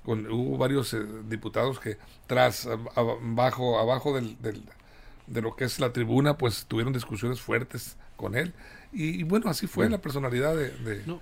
Con, 0.05 0.27
hubo 0.31 0.57
varios 0.57 0.95
eh, 0.95 1.05
diputados 1.29 1.79
que 1.79 1.99
tras 2.27 2.69
abajo, 2.95 3.79
abajo 3.79 4.15
del, 4.15 4.37
de 5.27 5.43
lo 5.43 5.57
que 5.57 5.65
es 5.65 5.79
la 5.79 5.93
tribuna, 5.93 6.39
pues 6.39 6.67
tuvieron 6.67 6.93
discusiones 6.93 7.41
fuertes 7.41 7.97
con 8.17 8.35
él 8.35 8.55
y, 8.93 9.23
bueno, 9.23 9.49
así 9.49 9.69
fue 9.69 9.89
la 9.89 9.99
personalidad 9.99 10.57
de, 10.57 10.73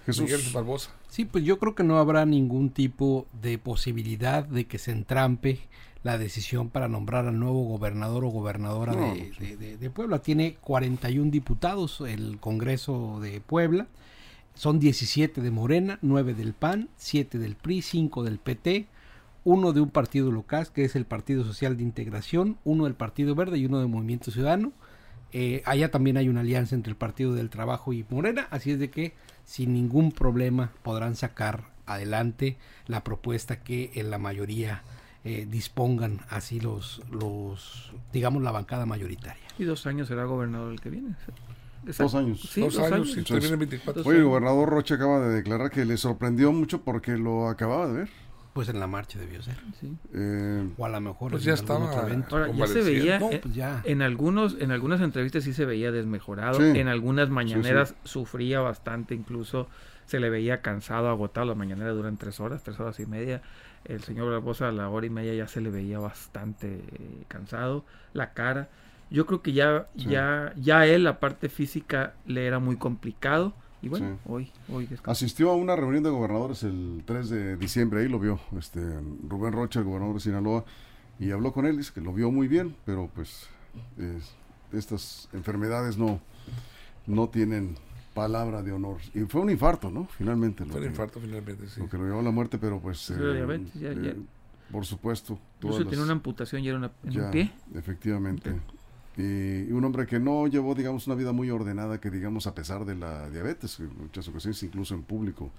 Miguel 0.07 0.41
Barbosa. 0.55 0.91
Sí, 1.09 1.27
pues 1.27 1.45
yo 1.45 1.59
creo 1.59 1.75
que 1.75 1.85
no 1.85 1.99
habrá 1.99 2.25
ningún 2.25 2.71
tipo 2.71 3.27
de 3.43 3.59
posibilidad 3.59 4.43
de 4.43 4.67
que 4.67 4.79
se 4.79 4.91
entrampe 4.91 5.61
la 6.03 6.17
decisión 6.17 6.71
para 6.71 6.89
nombrar 6.89 7.27
al 7.27 7.39
nuevo 7.39 7.65
gobernador 7.65 8.25
o 8.25 8.29
gobernadora 8.29 8.95
de, 8.95 9.91
Puebla. 9.95 10.21
Tiene 10.21 10.55
41 10.63 11.31
diputados 11.31 12.01
el 12.01 12.39
Congreso 12.41 13.19
de 13.21 13.43
Puebla. 13.43 13.87
Son 14.59 14.79
17 14.79 15.41
de 15.41 15.51
Morena, 15.51 15.99
9 16.03 16.35
del 16.35 16.53
PAN, 16.53 16.89
7 16.97 17.39
del 17.39 17.55
PRI, 17.55 17.81
5 17.81 18.25
del 18.25 18.39
PT, 18.39 18.87
uno 19.45 19.73
de 19.73 19.81
un 19.81 19.91
partido 19.91 20.31
local, 20.31 20.69
que 20.75 20.85
es 20.85 20.97
el 20.97 21.07
Partido 21.07 21.45
Social 21.45 21.77
de 21.77 21.85
Integración, 21.85 22.59
uno 22.65 22.85
del 22.85 22.95
Partido 22.95 23.35
Verde 23.35 23.59
y 23.59 23.67
uno 23.67 23.79
del 23.79 23.89
Movimiento 23.89 24.31
Ciudadano 24.31 24.73
eh, 25.33 25.63
allá 25.67 25.91
también 25.91 26.17
hay 26.17 26.29
una 26.29 26.41
alianza 26.41 26.75
entre 26.75 26.91
el 26.91 26.97
Partido 26.97 27.35
del 27.35 27.51
Trabajo 27.51 27.93
y 27.93 28.05
Morena, 28.09 28.49
así 28.51 28.71
es 28.71 28.79
de 28.79 28.91
que 28.91 29.13
sin 29.45 29.75
ningún 29.75 30.13
problema 30.13 30.73
podrán 30.83 31.17
sacar 31.17 31.65
adelante 31.87 32.57
la 32.87 33.05
propuesta 33.05 33.61
que 33.61 33.91
en 33.95 34.11
la 34.11 34.19
mayoría 34.19 34.83
eh, 35.25 35.47
dispongan 35.51 36.21
así 36.31 36.61
los, 36.61 37.03
los, 37.11 37.93
digamos, 38.13 38.43
la 38.43 38.53
bancada 38.53 38.87
mayoritaria. 38.87 39.45
Y 39.59 39.65
dos 39.65 39.87
años 39.87 40.09
será 40.09 40.25
gobernador 40.25 40.73
el 40.73 40.81
que 40.81 40.91
viene. 40.91 41.15
Dos 41.97 42.15
años. 42.15 42.41
Sí, 42.41 42.61
dos, 42.61 42.79
años. 42.79 43.17
Oye, 44.05 44.19
el 44.19 44.25
gobernador 44.25 44.69
Roche 44.69 44.95
acaba 44.95 45.21
de 45.21 45.35
declarar 45.35 45.71
que 45.71 45.85
le 45.85 45.97
sorprendió 45.97 46.53
mucho 46.53 46.83
porque 46.83 47.17
lo 47.17 47.49
acababa 47.49 47.87
de 47.89 47.93
ver. 47.95 48.09
Pues 48.53 48.69
en 48.69 48.81
la 48.81 48.87
marcha 48.89 49.19
debió 49.19 49.41
ser. 49.41 49.57
Sí. 49.79 49.97
Eh, 50.13 50.69
o 50.77 50.85
a 50.85 50.89
lo 50.89 51.01
mejor 51.01 51.31
pues 51.31 51.45
ya 51.45 51.55
estaba 51.55 51.91
Ahora, 51.93 52.51
ya 52.53 52.67
se 52.67 52.83
veía 52.83 53.21
pues 53.21 53.41
En 53.85 54.03
algunos 54.03 54.57
en 54.59 54.73
algunas 54.73 55.01
entrevistas 55.01 55.45
sí 55.45 55.53
se 55.53 55.65
veía 55.65 55.93
desmejorado, 55.93 56.61
en 56.61 56.89
algunas 56.89 57.31
mañaneras 57.31 57.95
sufría 58.05 58.61
bastante, 58.61 59.15
incluso 59.15 59.69
se 60.07 60.19
le 60.21 60.31
veía 60.31 60.63
cansado, 60.63 61.09
agotado, 61.09 61.47
las 61.47 61.57
mañaneras 61.57 61.95
duran 61.95 62.17
tres 62.17 62.41
horas, 62.41 62.63
tres 62.65 62.81
horas 62.81 62.99
y 62.99 63.07
media, 63.07 63.43
el 63.85 64.03
señor 64.03 64.31
Barbosa 64.31 64.69
a 64.69 64.73
la 64.73 64.89
hora 64.89 65.07
y 65.07 65.11
media 65.11 65.35
ya 65.35 65.47
se 65.47 65.61
le 65.61 65.71
veía 65.71 65.99
bastante 65.99 66.79
eh, 66.79 67.25
cansado, 67.29 67.85
la 68.15 68.33
cara, 68.33 68.71
yo 69.11 69.27
creo 69.27 69.43
que 69.43 69.53
ya, 69.53 69.89
ya, 69.95 70.53
ya 70.57 70.87
él 70.87 71.05
la 71.05 71.21
parte 71.21 71.49
física 71.49 72.15
le 72.27 72.47
era 72.47 72.59
muy 72.59 72.77
complicado, 72.77 73.55
y 73.81 73.89
bueno, 73.89 74.19
hoy, 74.27 74.51
hoy 74.73 74.89
Asistió 75.05 75.51
a 75.51 75.55
una 75.55 75.77
reunión 75.77 76.03
de 76.03 76.11
gobernadores 76.11 76.65
el 76.65 77.03
3 77.05 77.29
de 77.29 77.57
diciembre, 77.57 78.01
ahí 78.01 78.09
lo 78.09 78.19
vio 78.19 78.41
este 78.59 78.81
Rubén 79.29 79.53
Rocha, 79.53 79.79
el 79.81 79.87
gobernador 79.87 80.17
de 80.17 80.21
Sinaloa, 80.21 80.65
y 81.21 81.31
habló 81.31 81.53
con 81.53 81.65
él, 81.65 81.77
dice 81.77 81.93
que 81.95 82.01
lo 82.01 82.13
vio 82.13 82.31
muy 82.31 82.49
bien, 82.49 82.75
pero 82.85 83.09
pues 83.15 83.49
estas 84.73 85.29
enfermedades 85.33 85.97
no, 85.97 86.21
no 87.07 87.29
tienen 87.29 87.77
palabra 88.15 88.63
de 88.63 88.73
honor. 88.73 88.99
Y 89.15 89.21
fue 89.21 89.41
un 89.41 89.51
infarto, 89.51 89.91
¿no? 89.91 90.07
Finalmente. 90.07 90.65
Fue 90.65 90.81
un 90.81 90.87
infarto 90.89 91.21
finalmente, 91.21 91.69
sí. 91.69 91.81
Lo 91.81 91.89
que 91.89 91.97
lo 91.97 92.05
llevó 92.05 92.19
a 92.19 92.23
la 92.23 92.33
muerte, 92.33 92.59
pero 92.59 92.81
pues... 92.81 93.11
Eh, 93.11 93.17
eh, 93.81 94.17
por 94.73 94.85
supuesto. 94.85 95.39
Incluso 95.63 95.87
tiene 95.87 96.03
una 96.03 96.13
amputación 96.13 96.63
y 96.63 96.69
era 96.69 96.79
una, 96.79 96.91
en 97.05 97.21
un 97.21 97.31
pie. 97.31 97.53
Efectivamente. 97.75 98.55
Y 99.19 99.73
un 99.73 99.85
hombre 99.85 100.07
que 100.07 100.21
no 100.21 100.47
llevó, 100.47 100.77
digamos, 100.77 101.09
una 101.09 101.17
vida 101.17 101.33
muy 101.33 101.51
ordenada, 101.51 102.01
que 102.01 102.09
digamos, 102.09 102.47
a 102.47 102.55
pesar 102.55 102.85
de 102.85 102.95
la 102.95 103.29
diabetes, 103.29 103.81
en 103.81 103.91
muchas 103.99 104.29
ocasiones 104.29 104.63
incluso 104.63 104.95
en 104.95 105.03
público 105.03 105.51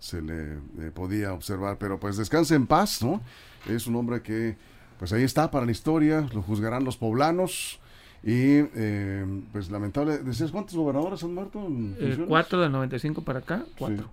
se 0.00 0.20
le 0.20 0.54
eh, 0.54 0.90
podía 0.92 1.32
observar, 1.32 1.78
pero 1.78 1.98
pues 1.98 2.16
descanse 2.16 2.56
en 2.56 2.66
paz, 2.66 3.02
¿no? 3.02 3.22
Es 3.66 3.86
un 3.86 3.94
hombre 3.94 4.20
que, 4.20 4.56
pues 4.98 5.12
ahí 5.12 5.22
está 5.22 5.50
para 5.50 5.64
la 5.64 5.72
historia, 5.72 6.28
lo 6.34 6.42
juzgarán 6.42 6.84
los 6.84 6.96
poblanos, 6.96 7.78
y 8.22 8.66
eh, 8.74 9.42
pues 9.52 9.70
lamentable, 9.70 10.18
¿decías 10.18 10.50
cuántos 10.50 10.74
gobernadores 10.74 11.22
han 11.22 11.34
muerto? 11.34 11.66
Eh, 11.98 12.24
cuatro 12.26 12.60
del 12.60 12.72
95 12.72 13.22
para 13.22 13.38
acá, 13.38 13.64
cuatro. 13.78 14.08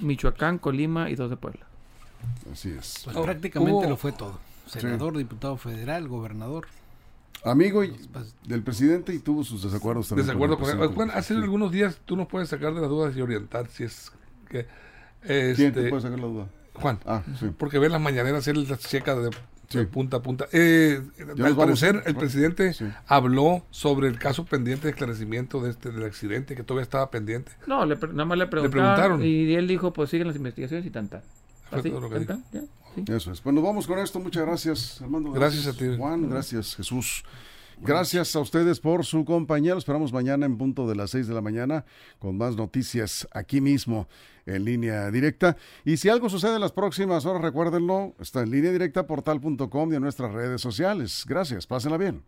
Michoacán, 0.00 0.58
Colima 0.58 1.10
y 1.10 1.14
dos 1.14 1.30
de 1.30 1.36
Puebla. 1.36 1.66
Así 2.52 2.70
es. 2.70 3.02
Pues 3.04 3.16
prácticamente 3.16 3.88
lo 3.88 3.96
fue 3.96 4.12
todo. 4.12 4.38
Senador, 4.66 5.16
diputado 5.16 5.56
federal, 5.56 6.08
gobernador. 6.08 6.66
Amigo 7.44 7.82
del 8.46 8.62
presidente 8.62 9.14
y 9.14 9.18
tuvo 9.18 9.44
sus 9.44 9.62
desacuerdos 9.62 10.08
también. 10.08 10.26
Desacuerdo 10.26 10.58
con, 10.94 11.10
hace 11.10 11.34
algunos 11.34 11.72
días 11.72 12.00
tú 12.04 12.16
nos 12.16 12.28
puedes 12.28 12.48
sacar 12.48 12.74
de 12.74 12.80
las 12.80 12.90
dudas 12.90 13.16
y 13.16 13.22
orientar 13.22 13.68
si 13.68 13.84
es 13.84 14.12
que... 14.48 14.66
Este, 15.22 15.54
¿Quién 15.54 15.72
te 15.72 15.88
puede 15.88 16.02
sacar 16.02 16.18
la 16.18 16.26
duda? 16.26 16.48
Juan. 16.74 16.98
Ah, 17.04 17.22
porque 17.58 17.78
ve 17.78 17.88
las 17.88 18.00
mañaneras, 18.00 18.46
él 18.48 18.66
checa 18.78 19.14
de, 19.14 19.30
punta 19.86 20.18
a 20.18 20.22
punta. 20.22 20.46
Eh, 20.52 21.00
al 21.42 21.56
parecer, 21.56 22.02
el 22.06 22.16
presidente 22.16 22.74
habló 23.06 23.64
sobre 23.70 24.08
el 24.08 24.18
caso 24.18 24.44
pendiente 24.44 24.84
de 24.84 24.90
esclarecimiento 24.90 25.60
de 25.60 25.70
este, 25.70 25.90
del 25.90 26.04
accidente, 26.04 26.56
que 26.56 26.62
todavía 26.62 26.82
estaba 26.82 27.10
pendiente. 27.10 27.52
No, 27.66 27.84
le, 27.86 27.96
nada 27.96 28.24
más 28.24 28.38
le 28.38 28.46
preguntaron, 28.46 29.22
Y 29.22 29.54
él 29.54 29.68
dijo, 29.68 29.92
pues 29.92 30.10
siguen 30.10 30.26
las 30.26 30.36
investigaciones 30.36 30.86
y 30.86 30.90
tanta. 30.90 31.22
Así, 31.70 31.92
eso 33.06 33.32
es. 33.32 33.42
Bueno, 33.42 33.62
vamos 33.62 33.86
con 33.86 33.98
esto. 33.98 34.18
Muchas 34.20 34.44
gracias, 34.44 35.02
Armando. 35.02 35.32
Gracias, 35.32 35.66
a 35.66 35.72
ti. 35.72 35.96
Juan, 35.96 36.28
gracias, 36.28 36.76
Jesús. 36.76 37.24
Gracias 37.82 38.36
a 38.36 38.40
ustedes 38.40 38.78
por 38.78 39.06
su 39.06 39.24
compañía. 39.24 39.74
esperamos 39.74 40.12
mañana 40.12 40.44
en 40.44 40.58
punto 40.58 40.86
de 40.86 40.94
las 40.94 41.10
6 41.12 41.28
de 41.28 41.34
la 41.34 41.40
mañana 41.40 41.86
con 42.18 42.36
más 42.36 42.54
noticias 42.54 43.26
aquí 43.32 43.62
mismo 43.62 44.06
en 44.44 44.64
línea 44.64 45.10
directa. 45.10 45.56
Y 45.84 45.96
si 45.96 46.10
algo 46.10 46.28
sucede 46.28 46.56
en 46.56 46.60
las 46.60 46.72
próximas 46.72 47.24
horas, 47.24 47.40
recuérdenlo, 47.40 48.14
está 48.20 48.42
en 48.42 48.50
línea 48.50 48.70
directa 48.70 49.06
portal.com 49.06 49.92
y 49.92 49.96
en 49.96 50.02
nuestras 50.02 50.32
redes 50.32 50.60
sociales. 50.60 51.24
Gracias, 51.26 51.66
pásenla 51.66 51.96
bien. 51.96 52.22